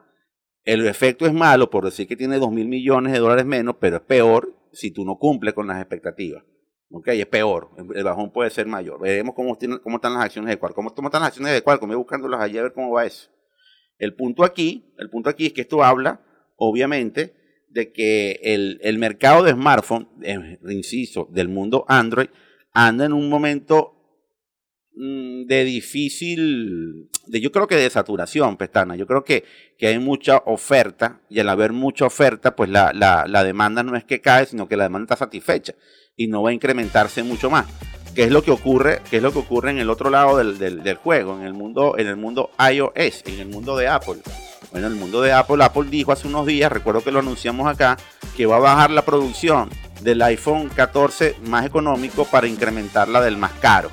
El 0.63 0.85
efecto 0.87 1.27
es 1.27 1.33
malo 1.33 1.69
por 1.69 1.85
decir 1.85 2.07
que 2.07 2.15
tiene 2.15 2.39
2 2.39 2.51
mil 2.51 2.67
millones 2.67 3.13
de 3.13 3.19
dólares 3.19 3.45
menos, 3.45 3.75
pero 3.79 3.97
es 3.97 4.01
peor 4.01 4.55
si 4.73 4.91
tú 4.91 5.05
no 5.05 5.17
cumples 5.17 5.53
con 5.53 5.67
las 5.67 5.79
expectativas. 5.79 6.43
¿Ok? 6.89 7.07
Es 7.09 7.25
peor. 7.25 7.71
El 7.93 8.03
bajón 8.03 8.31
puede 8.31 8.49
ser 8.49 8.67
mayor. 8.67 8.99
Veremos 8.99 9.35
cómo, 9.35 9.53
están 9.53 10.13
las 10.13 10.23
acciones 10.23 10.49
de 10.49 10.57
Qualcomm. 10.57 10.87
¿Cómo, 10.89 11.07
están 11.07 11.21
las 11.21 11.29
acciones 11.29 11.53
de 11.53 11.61
Qualcomm? 11.61 11.89
Voy 11.89 11.97
buscándolas 11.97 12.41
allí 12.41 12.57
a 12.57 12.63
ver 12.63 12.73
cómo 12.73 12.91
va 12.91 13.05
eso. 13.05 13.29
El 13.97 14.15
punto 14.15 14.43
aquí, 14.43 14.93
el 14.97 15.09
punto 15.09 15.29
aquí 15.29 15.47
es 15.47 15.53
que 15.53 15.61
esto 15.61 15.83
habla, 15.83 16.21
obviamente, 16.57 17.33
de 17.69 17.91
que 17.91 18.39
el, 18.43 18.79
el 18.83 18.97
mercado 18.99 19.43
de 19.43 19.51
smartphone, 19.51 20.09
eh, 20.21 20.59
inciso, 20.69 21.27
del 21.31 21.49
mundo 21.49 21.85
Android, 21.87 22.27
anda 22.73 23.05
en 23.05 23.13
un 23.13 23.29
momento 23.29 23.95
Mm, 24.97 25.45
de 25.47 25.65
difícil, 25.65 27.09
de, 27.27 27.41
yo 27.41 27.51
creo 27.51 27.67
que 27.67 27.75
de 27.75 27.89
saturación, 27.89 28.55
Pestana. 28.55 28.95
Yo 28.95 29.05
creo 29.05 29.25
que, 29.25 29.43
que 29.77 29.87
hay 29.87 29.99
mucha 29.99 30.37
oferta 30.45 31.21
y 31.29 31.39
al 31.39 31.49
haber 31.49 31.73
mucha 31.73 32.05
oferta, 32.05 32.55
pues 32.55 32.69
la, 32.69 32.93
la, 32.93 33.25
la, 33.27 33.43
demanda 33.43 33.83
no 33.83 33.97
es 33.97 34.05
que 34.05 34.21
cae, 34.21 34.45
sino 34.45 34.69
que 34.69 34.77
la 34.77 34.85
demanda 34.85 35.05
está 35.05 35.25
satisfecha 35.25 35.75
y 36.15 36.27
no 36.27 36.43
va 36.43 36.49
a 36.49 36.53
incrementarse 36.53 37.23
mucho 37.23 37.49
más. 37.49 37.65
¿Qué 38.13 38.23
es 38.23 38.31
lo 38.31 38.43
que 38.43 38.51
ocurre? 38.51 39.01
¿Qué 39.09 39.17
es 39.17 39.23
lo 39.23 39.33
que 39.33 39.39
ocurre 39.39 39.71
en 39.71 39.79
el 39.79 39.89
otro 39.89 40.09
lado 40.09 40.37
del, 40.37 40.57
del, 40.57 40.95
juego? 40.95 41.37
En 41.37 41.45
el 41.45 41.53
mundo, 41.53 41.95
en 41.97 42.07
el 42.07 42.15
mundo 42.15 42.49
iOS, 42.59 43.23
en 43.25 43.39
el 43.39 43.47
mundo 43.47 43.75
de 43.75 43.89
Apple. 43.89 44.21
Bueno, 44.71 44.87
en 44.87 44.93
el 44.93 44.99
mundo 44.99 45.21
de 45.21 45.33
Apple, 45.33 45.63
Apple 45.63 45.89
dijo 45.89 46.11
hace 46.11 46.27
unos 46.27 46.45
días, 46.45 46.71
recuerdo 46.71 47.01
que 47.01 47.11
lo 47.11 47.19
anunciamos 47.19 47.67
acá, 47.67 47.97
que 48.37 48.45
va 48.45 48.55
a 48.57 48.59
bajar 48.59 48.91
la 48.91 49.03
producción 49.03 49.69
del 50.01 50.21
iPhone 50.21 50.69
14 50.69 51.35
más 51.45 51.65
económico 51.65 52.25
para 52.25 52.47
incrementarla 52.47 53.21
del 53.21 53.37
más 53.37 53.51
caro 53.53 53.89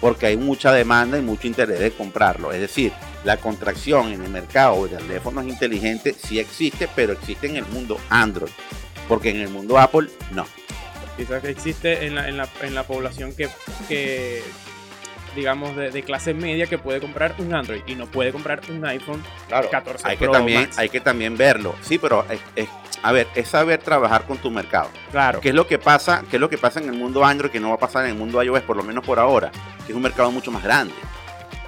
porque 0.00 0.26
hay 0.26 0.36
mucha 0.36 0.72
demanda 0.72 1.18
y 1.18 1.22
mucho 1.22 1.46
interés 1.46 1.80
de 1.80 1.90
comprarlo. 1.90 2.52
Es 2.52 2.60
decir, 2.60 2.92
la 3.24 3.38
contracción 3.38 4.12
en 4.12 4.22
el 4.22 4.30
mercado 4.30 4.86
de 4.86 4.96
teléfonos 4.96 5.46
inteligentes 5.46 6.16
sí 6.22 6.38
existe, 6.38 6.88
pero 6.94 7.12
existe 7.12 7.46
en 7.46 7.56
el 7.56 7.66
mundo 7.66 7.98
Android, 8.08 8.52
porque 9.08 9.30
en 9.30 9.40
el 9.40 9.48
mundo 9.48 9.78
Apple 9.78 10.08
no. 10.32 10.46
Quizás 11.16 11.42
que 11.42 11.50
existe 11.50 12.06
en 12.06 12.14
la, 12.14 12.28
en 12.28 12.36
la, 12.36 12.48
en 12.62 12.74
la 12.74 12.82
población 12.84 13.34
que, 13.34 13.48
que 13.88 14.42
digamos, 15.36 15.76
de, 15.76 16.02
clase 16.02 16.34
media 16.34 16.66
que 16.66 16.78
puede 16.78 17.00
comprar 17.00 17.34
un 17.38 17.54
Android 17.54 17.82
y 17.86 17.94
no 17.94 18.06
puede 18.06 18.32
comprar 18.32 18.60
un 18.70 18.84
iPhone 18.86 19.22
claro, 19.46 19.70
14 19.70 20.08
hay 20.08 20.16
que 20.16 20.28
también 20.28 20.70
Hay 20.76 20.88
que 20.88 21.00
también 21.00 21.36
verlo. 21.36 21.76
Sí, 21.82 21.98
pero 21.98 22.24
es, 22.56 22.68
a 23.02 23.12
ver, 23.12 23.28
es 23.34 23.48
saber 23.48 23.78
trabajar 23.78 24.24
con 24.24 24.38
tu 24.38 24.50
mercado. 24.50 24.88
Claro. 25.12 25.40
¿Qué 25.40 25.50
es 25.50 25.54
lo 25.54 25.66
que 25.66 25.78
pasa? 25.78 26.24
¿Qué 26.28 26.36
es 26.36 26.40
lo 26.40 26.48
que 26.48 26.58
pasa 26.58 26.80
en 26.80 26.88
el 26.88 26.94
mundo 26.94 27.24
Android 27.24 27.50
que 27.50 27.60
no 27.60 27.68
va 27.68 27.74
a 27.74 27.78
pasar 27.78 28.04
en 28.06 28.12
el 28.12 28.16
mundo 28.16 28.42
iOS 28.42 28.62
por 28.62 28.76
lo 28.76 28.82
menos 28.82 29.04
por 29.04 29.18
ahora? 29.18 29.52
Que 29.84 29.92
es 29.92 29.96
un 29.96 30.02
mercado 30.02 30.32
mucho 30.32 30.50
más 30.50 30.64
grande. 30.64 30.94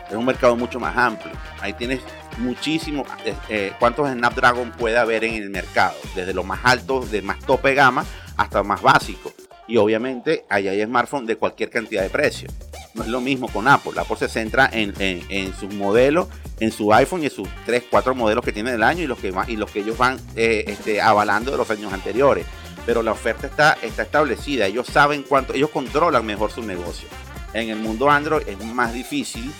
Es 0.09 0.17
un 0.17 0.25
mercado 0.25 0.57
mucho 0.57 0.81
más 0.81 0.97
amplio. 0.97 1.35
Ahí 1.61 1.75
tienes 1.75 2.00
muchísimo. 2.38 3.05
Eh, 3.26 3.35
eh, 3.50 3.73
¿Cuántos 3.78 4.11
Snapdragon 4.11 4.73
puede 4.73 4.97
haber 4.97 5.25
en 5.25 5.35
el 5.35 5.50
mercado? 5.50 5.95
Desde 6.14 6.33
los 6.33 6.47
más 6.47 6.61
altos, 6.64 7.11
de 7.11 7.21
más 7.21 7.38
tope 7.40 7.75
gama, 7.75 8.07
hasta 8.38 8.62
más 8.62 8.80
básico. 8.80 9.33
Y 9.66 9.76
obviamente 9.76 10.47
ahí 10.49 10.66
hay 10.66 10.83
smartphones 10.83 11.28
de 11.28 11.37
cualquier 11.37 11.68
cantidad 11.68 12.02
de 12.02 12.09
precio. 12.09 12.49
No 12.95 13.02
es 13.02 13.09
lo 13.11 13.21
mismo 13.21 13.49
con 13.49 13.68
Apple. 13.68 13.92
Apple 13.97 14.16
se 14.16 14.28
centra 14.28 14.71
en, 14.73 14.95
en, 14.99 15.54
sus 15.54 15.75
modelos, 15.75 16.28
en 16.59 16.73
su 16.73 16.92
iPhone 16.95 17.23
y 17.23 17.26
en 17.26 17.30
sus 17.30 17.49
3, 17.66 17.85
4 17.90 18.14
modelos 18.14 18.42
que 18.42 18.52
tiene 18.52 18.73
del 18.73 18.83
año 18.83 19.02
y 19.02 19.07
los 19.07 19.18
que, 19.18 19.33
y 19.47 19.57
los 19.57 19.71
que 19.71 19.80
ellos 19.80 19.99
van 19.99 20.18
eh, 20.35 20.64
este, 20.66 21.02
avalando 21.02 21.50
de 21.50 21.59
los 21.59 21.71
años 21.71 21.92
anteriores. 21.92 22.47
Pero 22.87 23.02
la 23.02 23.12
oferta 23.12 23.47
está, 23.47 23.75
está 23.83 24.02
establecida. 24.02 24.66
Ellos 24.66 24.87
saben 24.87 25.23
cuánto, 25.23 25.52
ellos 25.52 25.68
controlan 25.68 26.25
mejor 26.25 26.50
su 26.50 26.62
negocio. 26.62 27.07
En 27.52 27.68
el 27.68 27.76
mundo 27.76 28.11
Android 28.11 28.49
es 28.49 28.64
más 28.64 28.95
difícil, 28.95 29.52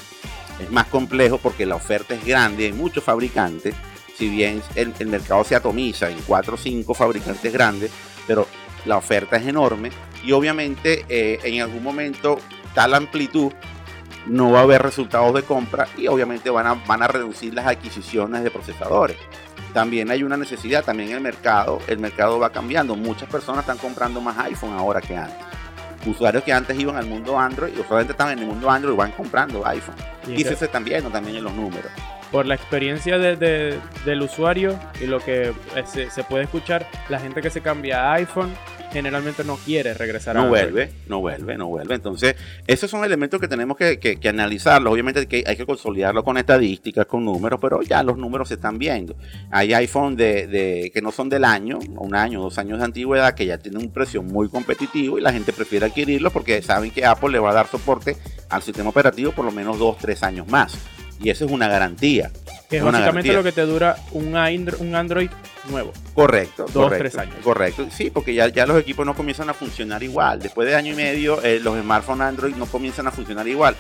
es 0.61 0.71
más 0.71 0.87
complejo 0.87 1.37
porque 1.37 1.67
la 1.67 1.75
oferta 1.75 2.15
es 2.15 2.25
grande, 2.25 2.65
hay 2.65 2.73
muchos 2.73 3.05
fabricantes. 3.05 3.75
Si 4.17 4.29
bien 4.29 4.63
el, 4.75 4.95
el 4.99 5.07
mercado 5.09 5.45
se 5.45 5.55
atomiza 5.55 6.11
en 6.11 6.19
4 6.27 6.55
o 6.55 6.57
5 6.57 6.95
fabricantes 6.95 7.53
grandes, 7.53 7.91
pero 8.27 8.47
la 8.85 8.97
oferta 8.97 9.37
es 9.37 9.47
enorme 9.47 9.91
y 10.25 10.33
obviamente 10.33 11.05
eh, 11.09 11.39
en 11.45 11.63
algún 11.63 11.83
momento 11.83 12.39
tal 12.75 12.95
amplitud 12.95 13.53
no 14.27 14.51
va 14.51 14.61
a 14.61 14.63
haber 14.63 14.83
resultados 14.83 15.33
de 15.35 15.43
compra 15.43 15.89
y 15.97 16.07
obviamente 16.07 16.51
van 16.51 16.67
a, 16.67 16.75
van 16.75 17.03
a 17.03 17.09
reducir 17.09 17.55
las 17.55 17.67
adquisiciones 17.67 18.43
de 18.43 18.51
procesadores. 18.51 19.17
También 19.73 20.11
hay 20.11 20.23
una 20.23 20.37
necesidad, 20.37 20.85
también 20.85 21.11
el 21.11 21.21
mercado, 21.21 21.79
el 21.87 21.99
mercado 21.99 22.39
va 22.39 22.51
cambiando. 22.51 22.95
Muchas 22.97 23.29
personas 23.29 23.61
están 23.61 23.79
comprando 23.79 24.21
más 24.21 24.37
iPhone 24.39 24.73
ahora 24.73 25.01
que 25.01 25.17
antes. 25.17 25.37
Usuarios 26.07 26.43
que 26.43 26.53
antes 26.53 26.79
iban 26.79 26.97
al 26.97 27.07
mundo 27.07 27.39
Android 27.39 27.73
y 27.77 27.81
usualmente 27.81 28.13
estaban 28.13 28.35
en 28.35 28.41
el 28.41 28.47
mundo 28.47 28.71
Android 28.71 28.95
y 28.95 28.97
van 28.97 29.13
comprando 29.13 29.67
iPhone. 29.67 29.97
Y, 30.27 30.43
se 30.45 30.53
están 30.53 30.85
viendo 30.85 31.11
también 31.11 31.37
en 31.37 31.45
los 31.45 31.53
números 31.53 31.91
por 32.31 32.47
la 32.47 32.55
experiencia 32.55 33.19
de, 33.19 33.79
del 34.05 34.23
usuario 34.23 34.79
y 35.01 35.07
lo 35.07 35.21
que 35.21 35.53
se, 35.87 36.11
se, 36.11 36.25
puede 36.25 36.45
escuchar, 36.45 36.87
la 37.09 37.19
gente 37.19 37.41
que 37.41 37.51
se 37.51 37.61
cambia 37.61 38.13
a 38.13 38.15
iPhone 38.15 38.51
generalmente 38.93 39.45
no 39.45 39.57
quiere 39.57 39.95
regresar 39.95 40.35
no 40.35 40.43
a 40.43 40.49
vuelve, 40.49 40.91
no 41.09 41.21
vuelve, 41.21 41.57
no 41.57 41.67
vuelve. 41.67 41.95
Entonces, 41.95 42.37
esos 42.67 42.91
son 42.91 43.05
elementos 43.05 43.41
que 43.41 43.49
tenemos 43.49 43.77
que, 43.77 43.99
que, 43.99 44.29
analizarlos. 44.29 44.93
Obviamente 44.93 45.27
que 45.27 45.45
hay 45.47 45.57
que 45.57 45.67
consolidarlo 45.67 46.25
con 46.25 46.37
estadísticas, 46.39 47.07
con 47.07 47.25
números, 47.25 47.59
pero 47.61 47.83
ya 47.83 48.03
los 48.03 48.17
números 48.17 48.49
se 48.49 48.55
están 48.55 48.79
viendo. 48.79 49.15
Hay 49.51 49.73
iPhone 49.75 50.17
de, 50.17 50.47
de, 50.47 50.91
que 50.93 51.03
no 51.03 51.13
son 51.13 51.29
del 51.29 51.45
año, 51.45 51.79
un 51.97 52.15
año, 52.15 52.41
dos 52.41 52.59
años 52.59 52.79
de 52.79 52.85
antigüedad, 52.85 53.35
que 53.35 53.47
ya 53.47 53.59
tienen 53.59 53.83
un 53.83 53.93
precio 53.93 54.23
muy 54.23 54.49
competitivo 54.49 55.19
y 55.19 55.21
la 55.21 55.33
gente 55.33 55.53
prefiere 55.53 55.87
adquirirlos 55.87 56.33
porque 56.33 56.63
saben 56.63 56.91
que 56.91 57.05
Apple 57.05 57.31
le 57.31 57.39
va 57.39 57.51
a 57.51 57.55
dar 57.55 57.67
soporte 57.67 58.17
al 58.49 58.63
sistema 58.63 58.91
operativo 58.91 59.33
por 59.33 59.45
lo 59.45 59.51
menos 59.51 59.79
dos, 59.79 59.99
tres 59.99 60.23
años 60.23 60.49
más. 60.49 60.79
Y 61.21 61.31
eso 61.31 61.45
es 61.45 61.51
una 61.51 61.69
garantía. 61.69 62.31
Que 62.69 62.79
es 62.79 62.85
básicamente 62.85 63.33
lo 63.33 63.43
que 63.43 63.53
te 63.53 63.63
dura 63.63 63.97
un, 64.13 64.37
un 64.79 64.95
Android 64.95 65.31
nuevo. 65.71 65.93
Correcto. 66.15 66.67
Dos, 66.73 66.93
tres 66.97 67.17
años. 67.17 67.37
Correcto. 67.43 67.89
Sí, 67.91 68.11
porque 68.11 68.35
ya, 68.35 68.49
ya 68.49 68.67
los 68.67 68.81
equipos 68.81 69.05
no 69.05 69.15
comienzan 69.15 69.49
a 69.51 69.55
funcionar 69.55 70.03
igual. 70.03 70.41
Después 70.41 70.69
de 70.69 70.77
año 70.77 70.93
y 70.93 70.97
medio, 70.97 71.43
eh, 71.43 71.61
los 71.61 71.81
smartphones 71.81 72.29
Android 72.29 72.55
no 72.55 72.67
comienzan 72.67 73.07
a 73.07 73.11
funcionar 73.11 73.49
igual. 73.49 73.75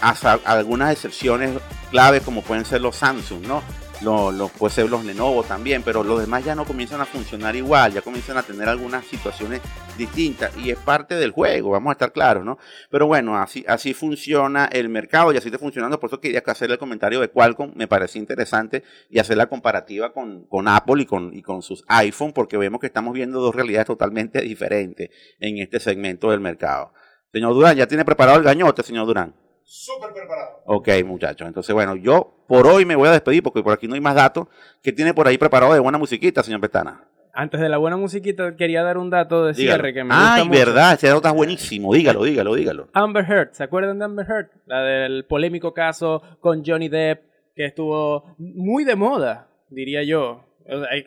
Hasta 0.00 0.38
algunas 0.44 0.92
excepciones 0.92 1.50
claves 1.90 2.22
como 2.22 2.42
pueden 2.42 2.64
ser 2.64 2.80
los 2.80 2.96
Samsung, 2.96 3.46
¿no? 3.46 3.62
Los, 4.02 4.50
puede 4.52 4.74
ser 4.74 4.88
los 4.88 5.04
Lenovo 5.04 5.42
también, 5.42 5.82
pero 5.82 6.04
los 6.04 6.20
demás 6.20 6.44
ya 6.44 6.54
no 6.54 6.64
comienzan 6.64 7.00
a 7.00 7.04
funcionar 7.04 7.56
igual, 7.56 7.92
ya 7.92 8.02
comienzan 8.02 8.36
a 8.36 8.42
tener 8.42 8.68
algunas 8.68 9.04
situaciones 9.06 9.60
distintas 9.96 10.56
y 10.56 10.70
es 10.70 10.78
parte 10.78 11.16
del 11.16 11.32
juego, 11.32 11.70
vamos 11.70 11.90
a 11.90 11.92
estar 11.92 12.12
claros, 12.12 12.44
¿no? 12.44 12.58
Pero 12.90 13.06
bueno, 13.06 13.36
así, 13.36 13.64
así 13.66 13.94
funciona 13.94 14.66
el 14.66 14.88
mercado 14.88 15.32
y 15.32 15.36
así 15.36 15.48
está 15.48 15.58
funcionando, 15.58 15.98
por 15.98 16.10
eso 16.10 16.20
quería 16.20 16.42
hacer 16.46 16.70
el 16.70 16.78
comentario 16.78 17.20
de 17.20 17.28
Qualcomm, 17.28 17.72
me 17.74 17.88
parece 17.88 18.18
interesante 18.18 18.84
y 19.10 19.18
hacer 19.18 19.36
la 19.36 19.46
comparativa 19.46 20.12
con, 20.12 20.46
con 20.46 20.68
Apple 20.68 21.02
y 21.02 21.06
con, 21.06 21.34
y 21.36 21.42
con 21.42 21.62
sus 21.62 21.84
iPhone, 21.88 22.32
porque 22.32 22.56
vemos 22.56 22.80
que 22.80 22.86
estamos 22.86 23.14
viendo 23.14 23.40
dos 23.40 23.54
realidades 23.54 23.86
totalmente 23.86 24.40
diferentes 24.40 25.10
en 25.40 25.58
este 25.58 25.80
segmento 25.80 26.30
del 26.30 26.40
mercado. 26.40 26.92
Señor 27.32 27.54
Durán, 27.54 27.76
¿ya 27.76 27.86
tiene 27.86 28.04
preparado 28.04 28.38
el 28.38 28.44
gañote, 28.44 28.82
señor 28.82 29.06
Durán? 29.06 29.34
Súper 29.68 30.14
preparado. 30.14 30.62
Ok, 30.64 30.88
muchachos. 31.04 31.46
Entonces, 31.46 31.74
bueno, 31.74 31.94
yo 31.94 32.42
por 32.48 32.66
hoy 32.66 32.86
me 32.86 32.96
voy 32.96 33.08
a 33.08 33.12
despedir 33.12 33.42
porque 33.42 33.62
por 33.62 33.74
aquí 33.74 33.86
no 33.86 33.94
hay 33.94 34.00
más 34.00 34.14
datos. 34.14 34.48
¿Qué 34.82 34.92
tiene 34.92 35.12
por 35.12 35.28
ahí 35.28 35.36
preparado 35.36 35.74
de 35.74 35.78
buena 35.80 35.98
musiquita, 35.98 36.42
señor 36.42 36.60
Petana? 36.62 37.04
Antes 37.34 37.60
de 37.60 37.68
la 37.68 37.76
buena 37.76 37.98
musiquita, 37.98 38.56
quería 38.56 38.82
dar 38.82 38.96
un 38.96 39.10
dato 39.10 39.44
de 39.44 39.54
cierre 39.54 39.92
que 39.92 40.02
me 40.02 40.12
Ay, 40.12 40.40
gusta 40.48 40.58
verdad, 40.58 40.94
ese 40.94 41.06
dato 41.06 41.18
está 41.18 41.32
buenísimo. 41.32 41.92
Dígalo, 41.94 42.24
dígalo, 42.24 42.54
dígalo. 42.54 42.88
Amber 42.94 43.24
Heard, 43.30 43.52
¿se 43.52 43.62
acuerdan 43.62 43.98
de 43.98 44.06
Amber 44.06 44.26
Heard? 44.28 44.48
La 44.66 44.80
del 44.82 45.24
polémico 45.26 45.74
caso 45.74 46.22
con 46.40 46.64
Johnny 46.64 46.88
Depp, 46.88 47.22
que 47.54 47.66
estuvo 47.66 48.34
muy 48.38 48.84
de 48.84 48.96
moda, 48.96 49.50
diría 49.68 50.02
yo. 50.02 50.46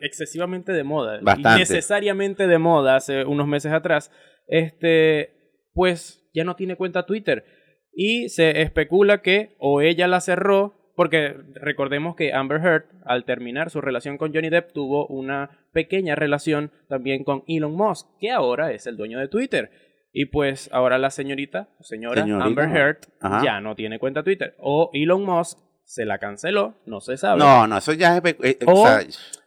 excesivamente 0.02 0.72
de 0.72 0.84
moda. 0.84 1.20
Bastante. 1.22 1.60
Necesariamente 1.60 2.48
de 2.48 2.58
moda 2.60 2.96
hace 2.96 3.26
unos 3.26 3.48
meses 3.48 3.74
atrás. 3.74 4.12
Este, 4.48 5.34
pues 5.74 6.24
ya 6.34 6.44
no 6.44 6.56
tiene 6.56 6.76
cuenta 6.76 7.06
Twitter 7.06 7.44
y 7.94 8.30
se 8.30 8.62
especula 8.62 9.22
que 9.22 9.56
o 9.60 9.82
ella 9.82 10.08
la 10.08 10.22
cerró, 10.22 10.76
porque 10.96 11.36
recordemos 11.56 12.16
que 12.16 12.34
Amber 12.34 12.62
Heard, 12.62 12.86
al 13.06 13.26
terminar 13.26 13.70
su 13.70 13.82
relación 13.82 14.18
con 14.18 14.34
Johnny 14.34 14.50
Depp, 14.50 14.72
tuvo 14.74 15.08
una 15.08 15.50
pequeña 15.74 16.16
relación 16.16 16.72
también 16.88 17.24
con 17.24 17.44
Elon 17.48 17.76
Musk, 17.76 18.08
que 18.20 18.32
ahora 18.32 18.72
es 18.72 18.88
el 18.88 18.98
dueño 18.98 19.20
de 19.20 19.28
Twitter. 19.28 19.72
Y 20.14 20.26
pues 20.26 20.70
ahora 20.74 20.98
la 20.98 21.10
señorita, 21.10 21.70
señora 21.80 22.24
Amber 22.24 22.70
Heard, 22.76 22.98
ya 23.44 23.62
no 23.62 23.76
tiene 23.76 23.98
cuenta 23.98 24.24
Twitter. 24.24 24.56
O 24.60 24.90
Elon 24.94 25.24
Musk 25.24 25.58
se 25.86 26.06
la 26.06 26.20
canceló, 26.20 26.76
no 26.86 27.00
se 27.00 27.18
sabe. 27.18 27.40
No, 27.40 27.66
no, 27.68 27.78
eso 27.78 27.94
ya 27.94 28.18
es... 28.18 28.24
Eh, 28.26 28.58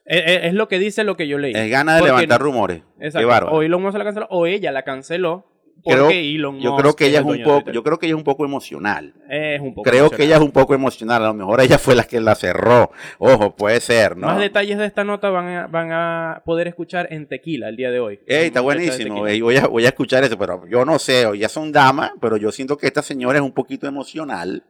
eh, 0.06 0.22
eh, 0.26 0.40
es, 0.44 0.54
lo 0.54 0.68
que 0.68 0.78
dice 0.78 1.04
lo 1.04 1.16
que 1.16 1.28
yo 1.28 1.38
leí. 1.38 1.52
Es 1.54 1.70
gana 1.70 1.96
de 1.96 2.02
levantar 2.02 2.40
rumores. 2.40 2.82
Exacto. 2.98 3.50
O 3.50 3.62
Elon 3.62 3.82
Musk 3.82 3.92
se 3.92 3.98
la 3.98 4.04
canceló, 4.04 4.26
o 4.30 4.46
ella 4.46 4.72
la 4.72 4.82
canceló 4.82 5.53
creo, 5.84 6.10
yo 6.58 6.76
creo 6.76 6.96
que 6.96 7.06
ella 7.06 7.20
es 7.20 7.24
un 7.24 7.42
poco, 7.42 7.70
yo 7.70 7.82
creo 7.82 7.98
que 7.98 8.06
ella 8.06 8.14
es 8.14 8.18
un 8.18 8.24
poco 8.24 8.44
emocional. 8.44 9.14
Es 9.28 9.60
un 9.60 9.74
poco 9.74 9.88
creo 9.88 10.10
que 10.10 10.24
ella 10.24 10.36
es 10.36 10.42
un 10.42 10.50
poco 10.50 10.74
emocional. 10.74 11.22
A 11.22 11.28
lo 11.28 11.34
mejor 11.34 11.60
ella 11.60 11.78
fue 11.78 11.94
la 11.94 12.04
que 12.04 12.20
la 12.20 12.34
cerró. 12.34 12.90
Ojo, 13.18 13.54
puede 13.54 13.80
ser, 13.80 14.16
¿no? 14.16 14.26
Más 14.26 14.38
detalles 14.38 14.78
de 14.78 14.86
esta 14.86 15.04
nota 15.04 15.30
van 15.30 15.48
a, 15.48 15.66
van 15.66 15.92
a 15.92 16.42
poder 16.44 16.68
escuchar 16.68 17.08
en 17.10 17.26
Tequila 17.26 17.68
el 17.68 17.76
día 17.76 17.90
de 17.90 18.00
hoy. 18.00 18.20
Ey, 18.26 18.46
está 18.46 18.60
buenísimo. 18.60 19.20
voy, 19.20 19.56
a, 19.56 19.66
voy 19.66 19.84
a 19.84 19.88
escuchar 19.88 20.24
eso, 20.24 20.38
pero 20.38 20.66
yo 20.68 20.84
no 20.84 20.98
sé, 20.98 21.26
ya 21.38 21.48
son 21.48 21.72
damas, 21.72 22.12
pero 22.20 22.36
yo 22.36 22.50
siento 22.50 22.76
que 22.76 22.86
esta 22.86 23.02
señora 23.02 23.38
es 23.38 23.44
un 23.44 23.52
poquito 23.52 23.86
emocional 23.86 24.64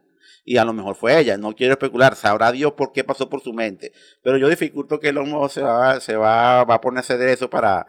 y 0.45 0.57
a 0.57 0.63
lo 0.63 0.73
mejor 0.73 0.95
fue 0.95 1.19
ella. 1.19 1.37
No 1.37 1.53
quiero 1.53 1.73
especular, 1.73 2.15
sabrá 2.15 2.51
Dios 2.51 2.73
por 2.73 2.91
qué 2.93 3.03
pasó 3.03 3.27
por 3.27 3.41
su 3.41 3.51
mente. 3.51 3.91
Pero 4.21 4.37
yo 4.37 4.47
dificulto 4.47 4.99
que 4.99 5.09
el 5.09 5.17
homo 5.17 5.49
se 5.49 5.61
va, 5.61 5.99
se 5.99 6.15
va, 6.15 6.63
va 6.63 6.75
a 6.75 6.81
ponerse 6.81 7.17
de 7.17 7.33
eso 7.33 7.49
para. 7.49 7.87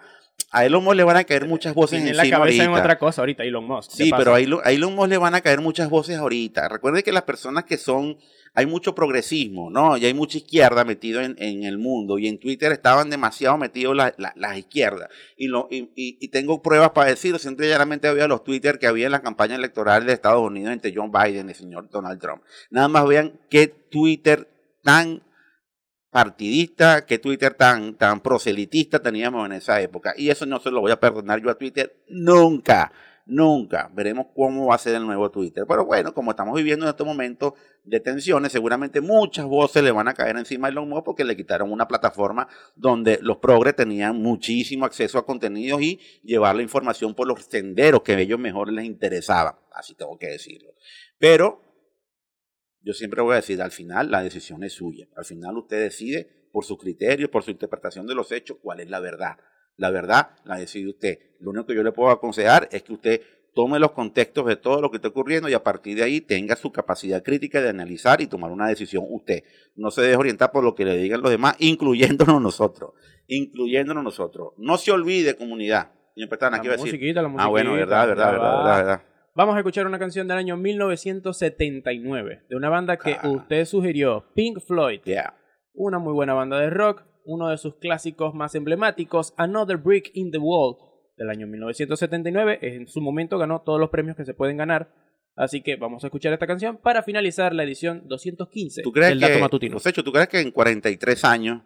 A 0.51 0.65
Elon 0.65 0.83
Musk 0.83 0.97
le 0.97 1.05
van 1.05 1.17
a 1.17 1.25
caer 1.25 1.47
muchas 1.47 1.75
voces 1.75 2.05
en 2.05 2.17
la 2.17 2.29
cabeza 2.31 2.65
en 2.65 2.71
otra 2.71 2.99
cosa 2.99 3.23
ahorita, 3.23 3.45
Elon 3.45 3.67
Musk. 3.67 3.91
Sí, 3.91 4.11
pero 4.17 4.35
a 4.35 4.41
Elon 4.41 4.95
Musk 4.95 5.09
le 5.09 5.19
van 5.19 5.35
a 5.35 5.41
caer 5.41 5.61
muchas 5.61 5.91
voces 5.91 6.17
ahorita. 6.17 6.69
Recuerde 6.69 7.03
que 7.03 7.13
las 7.13 7.25
personas 7.25 7.65
que 7.65 7.77
son 7.77 8.17
hay 8.57 8.65
mucho 8.65 8.95
progresismo, 8.95 9.69
¿no? 9.69 9.99
Y 9.99 10.07
hay 10.07 10.15
mucha 10.15 10.39
izquierda 10.39 10.83
metido 10.83 11.21
en, 11.21 11.37
el 11.39 11.77
mundo. 11.77 12.19
Y 12.19 12.27
en 12.27 12.39
Twitter 12.39 12.73
estaban 12.73 13.11
demasiado 13.11 13.59
metidos 13.59 13.95
las 13.95 14.57
izquierdas. 14.57 15.11
Y, 15.37 15.49
lo, 15.49 15.69
y, 15.71 16.29
tengo 16.29 16.63
pruebas 16.63 16.91
para 16.93 17.11
decirlo. 17.11 17.39
Simplemente 17.39 18.09
había 18.09 18.27
los 18.27 18.45
Twitter 18.45 18.79
que 18.79 18.87
había 18.87 19.07
en 19.07 19.13
la 19.13 19.21
campaña 19.21 19.57
electoral 19.57 20.07
de 20.07 20.15
Estados 20.15 20.41
Unidos 20.41 20.73
entre 20.73 20.95
John 20.97 21.13
Biden 21.13 21.49
y 21.49 21.51
el 21.51 21.55
señor 21.55 21.91
Donald 21.91 22.19
Trump. 22.19 22.43
Nada 22.71 22.89
más 22.89 23.07
vean 23.07 23.39
qué 23.51 23.69
Twitter 23.69 24.49
tan 24.83 25.23
partidista, 26.11 27.05
qué 27.05 27.19
Twitter 27.19 27.55
tan, 27.55 27.95
tan 27.95 28.21
proselitista 28.21 29.01
teníamos 29.01 29.47
en 29.47 29.53
esa 29.53 29.81
época. 29.81 30.15
Y 30.17 30.31
eso 30.31 30.47
no 30.47 30.61
se 30.61 30.71
lo 30.71 30.81
voy 30.81 30.93
a 30.93 31.01
perdonar 31.01 31.41
yo 31.41 31.51
a 31.51 31.59
Twitter 31.59 31.97
nunca. 32.09 32.93
Nunca. 33.29 33.91
Veremos 33.93 34.27
cómo 34.37 34.67
va 34.67 34.77
a 34.77 34.79
ser 34.79 34.95
el 34.95 35.05
nuevo 35.05 35.33
Twitter. 35.33 35.65
Pero 35.69 35.85
bueno, 35.85 36.15
como 36.15 36.31
estamos 36.31 36.55
viviendo 36.55 36.87
en 36.87 36.91
estos 36.91 37.05
momentos 37.05 37.55
de 37.83 37.99
tensiones, 37.99 38.53
seguramente 38.53 39.01
muchas 39.01 39.47
voces 39.47 39.83
le 39.83 39.91
van 39.91 40.07
a 40.07 40.15
caer 40.15 40.37
encima 40.37 40.69
a 40.69 40.71
Elon 40.71 40.89
Musk 40.89 41.05
porque 41.05 41.25
le 41.25 41.37
quitaron 41.37 41.73
una 41.73 41.89
plataforma 41.89 42.47
donde 42.77 43.19
los 43.21 43.39
progres 43.39 43.75
tenían 43.75 44.23
muchísimo 44.23 44.87
acceso 44.87 45.19
a 45.19 45.27
contenidos 45.27 45.83
y 45.83 45.99
llevar 46.23 46.55
la 46.55 46.63
información 46.63 47.15
por 47.15 47.27
los 47.27 47.45
senderos 47.45 48.03
que 48.03 48.13
a 48.13 48.19
ellos 48.21 48.39
mejor 48.39 48.73
les 48.73 48.85
interesaba. 48.85 49.59
Así 49.73 49.97
tengo 49.97 50.17
que 50.19 50.29
decirlo. 50.29 50.73
Pero 51.19 51.66
yo 52.87 52.93
siempre 52.93 53.21
voy 53.21 53.33
a 53.33 53.37
decir, 53.37 53.61
al 53.61 53.73
final 53.73 54.13
la 54.13 54.23
decisión 54.23 54.63
es 54.63 54.75
suya. 54.75 55.09
Al 55.17 55.25
final 55.25 55.59
usted 55.59 55.83
decide 55.83 56.29
por 56.53 56.65
sus 56.65 56.79
criterios, 56.79 57.29
por 57.31 57.43
su 57.43 57.51
interpretación 57.51 58.07
de 58.07 58.15
los 58.15 58.31
hechos, 58.31 58.59
cuál 58.63 58.79
es 58.79 58.89
la 58.89 59.01
verdad. 59.01 59.39
La 59.77 59.91
verdad 59.91 60.31
la 60.45 60.57
decide 60.57 60.91
usted. 60.91 61.19
Lo 61.41 61.51
único 61.51 61.67
que 61.67 61.75
yo 61.75 61.83
le 61.83 61.91
puedo 61.91 62.11
aconsejar 62.11 62.69
es 62.71 62.85
que 62.85 62.93
usted 62.93 63.21
tome 63.57 63.81
los 63.81 63.91
contextos 63.91 64.47
de 64.47 64.55
todo 64.55 64.81
lo 64.81 64.93
que 64.93 64.99
está 64.99 65.09
ocurriendo 65.09 65.49
y 65.49 65.55
a 65.55 65.65
partir 65.65 65.97
de 65.97 66.05
ahí 66.05 66.21
tenga 66.21 66.55
su 66.55 66.71
capacidad 66.71 67.25
crítica 67.25 67.61
de 67.61 67.71
analizar 67.71 68.21
y 68.21 68.29
tomar 68.29 68.53
una 68.53 68.69
decisión 68.69 69.05
usted. 69.09 69.43
No 69.75 69.91
se 69.91 70.03
deje 70.03 70.15
orientar 70.15 70.53
por 70.53 70.63
lo 70.63 70.77
que 70.77 70.85
le 70.85 70.97
digan 70.97 71.23
los 71.23 71.33
demás, 71.33 71.57
incluyéndonos 71.59 72.41
nosotros. 72.41 72.93
Incluyéndonos 73.27 74.05
nosotros. 74.05 74.53
No 74.59 74.79
se 74.79 74.93
olvide, 74.93 75.35
comunidad. 75.35 75.91
Señor 76.15 76.29
Petana, 76.29 76.61
¿qué 76.61 76.69
iba 76.69 76.75
a 76.75 76.77
decir? 76.77 77.19
ah, 77.37 77.49
bueno, 77.49 77.73
verdad, 77.73 78.07
verdad, 78.07 78.31
verdad, 78.31 78.57
verdad, 78.59 78.77
verdad. 78.77 79.03
Vamos 79.37 79.55
a 79.55 79.59
escuchar 79.59 79.87
una 79.87 79.99
canción 79.99 80.27
del 80.27 80.39
año 80.39 80.57
1979 80.57 82.45
de 82.49 82.57
una 82.57 82.71
banda 82.71 82.97
que 82.97 83.19
ah. 83.21 83.29
usted 83.29 83.67
sugirió, 83.67 84.25
Pink 84.35 84.61
Floyd. 84.61 85.03
Yeah. 85.05 85.35
Una 85.75 85.99
muy 85.99 86.15
buena 86.15 86.33
banda 86.33 86.59
de 86.59 86.71
rock 86.71 87.05
uno 87.27 87.51
de 87.51 87.59
sus 87.59 87.75
clásicos 87.75 88.35
más 88.35 88.55
emblemáticos, 88.55 89.35
Another 89.37 89.77
Brick 89.77 90.11
in 90.15 90.31
the 90.31 90.39
Wall, 90.39 90.77
del 91.19 91.29
año 91.29 91.47
1979. 91.47 92.61
En 92.63 92.89
su 92.89 93.03
momento 93.03 93.37
ganó 93.37 93.61
todos 93.61 93.79
los 93.79 93.91
premios 93.91 94.17
que 94.17 94.25
se 94.25 94.33
pueden 94.33 94.57
ganar. 94.57 94.95
Así 95.35 95.61
que 95.61 95.77
vamos 95.77 96.03
a 96.03 96.07
escuchar 96.07 96.33
esta 96.33 96.47
canción 96.47 96.79
para 96.79 97.03
finalizar 97.03 97.53
la 97.53 97.65
edición 97.65 98.09
215 98.09 98.81
¿Tú 98.81 98.91
crees 98.91 99.11
del 99.11 99.21
Dato 99.21 99.39
Matutino. 99.39 99.77
Hecho, 99.85 100.03
¿tú 100.03 100.13
crees 100.13 100.29
que 100.29 100.41
en 100.41 100.51
43 100.51 101.25
años 101.25 101.61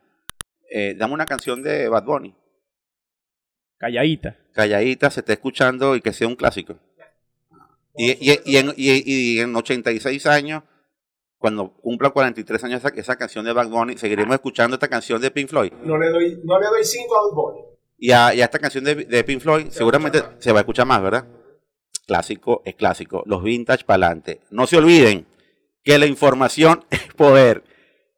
eh, 0.72 0.96
damos 0.98 1.14
una 1.14 1.26
canción 1.26 1.62
de 1.62 1.88
Bad 1.88 2.04
Bunny? 2.04 2.34
Calladita. 3.78 4.36
Calladita, 4.54 5.08
se 5.10 5.20
está 5.20 5.34
escuchando 5.34 5.94
y 5.94 6.00
que 6.00 6.12
sea 6.12 6.26
un 6.26 6.34
clásico. 6.34 6.80
Y, 7.96 8.30
y, 8.30 8.56
en, 8.56 8.72
y, 8.76 9.40
en 9.40 9.54
86 9.54 10.26
años 10.26 10.62
cuando 11.38 11.72
cumpla 11.72 12.10
43 12.10 12.64
años 12.64 12.84
esa, 12.84 12.94
esa 12.94 13.16
canción 13.16 13.46
de 13.46 13.52
Bad 13.52 13.68
Bunny, 13.68 13.96
seguiremos 13.96 14.34
escuchando 14.34 14.74
esta 14.74 14.88
canción 14.88 15.20
de 15.22 15.30
Pink 15.30 15.48
Floyd. 15.48 15.72
No 15.82 15.96
le 15.96 16.10
doy, 16.10 16.38
no 16.44 16.60
le 16.60 16.66
doy 16.66 16.84
cinco 16.84 17.16
a 17.16 17.22
Bad 17.22 17.34
Bunny. 17.34 17.60
Y 17.96 18.12
a, 18.12 18.32
esta 18.32 18.58
canción 18.58 18.84
de, 18.84 18.94
de 18.94 19.24
Pink 19.24 19.40
Floyd 19.40 19.68
seguramente 19.70 20.22
se 20.38 20.52
va 20.52 20.58
a 20.58 20.62
escuchar 20.62 20.86
más, 20.86 21.02
¿verdad? 21.02 21.26
Clásico 22.06 22.62
es 22.64 22.74
clásico. 22.74 23.22
Los 23.24 23.42
vintage 23.42 23.84
para 23.84 24.06
adelante. 24.06 24.40
No 24.50 24.66
se 24.66 24.76
olviden 24.76 25.26
que 25.82 25.98
la 25.98 26.06
información 26.06 26.84
es 26.90 27.12
poder. 27.14 27.62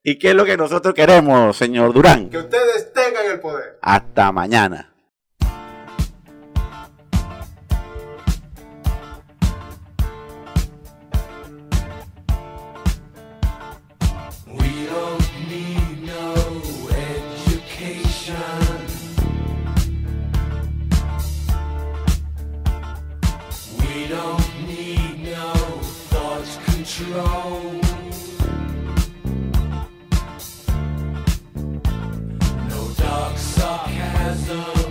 ¿Y 0.02 0.18
qué 0.18 0.30
es 0.30 0.34
lo 0.34 0.44
que 0.44 0.56
nosotros 0.56 0.94
queremos, 0.94 1.56
señor 1.56 1.92
Durán? 1.92 2.28
Que 2.28 2.38
ustedes 2.38 2.92
tengan 2.92 3.24
el 3.30 3.40
poder. 3.40 3.78
Hasta 3.82 4.32
mañana. 4.32 4.91
So 34.52 34.81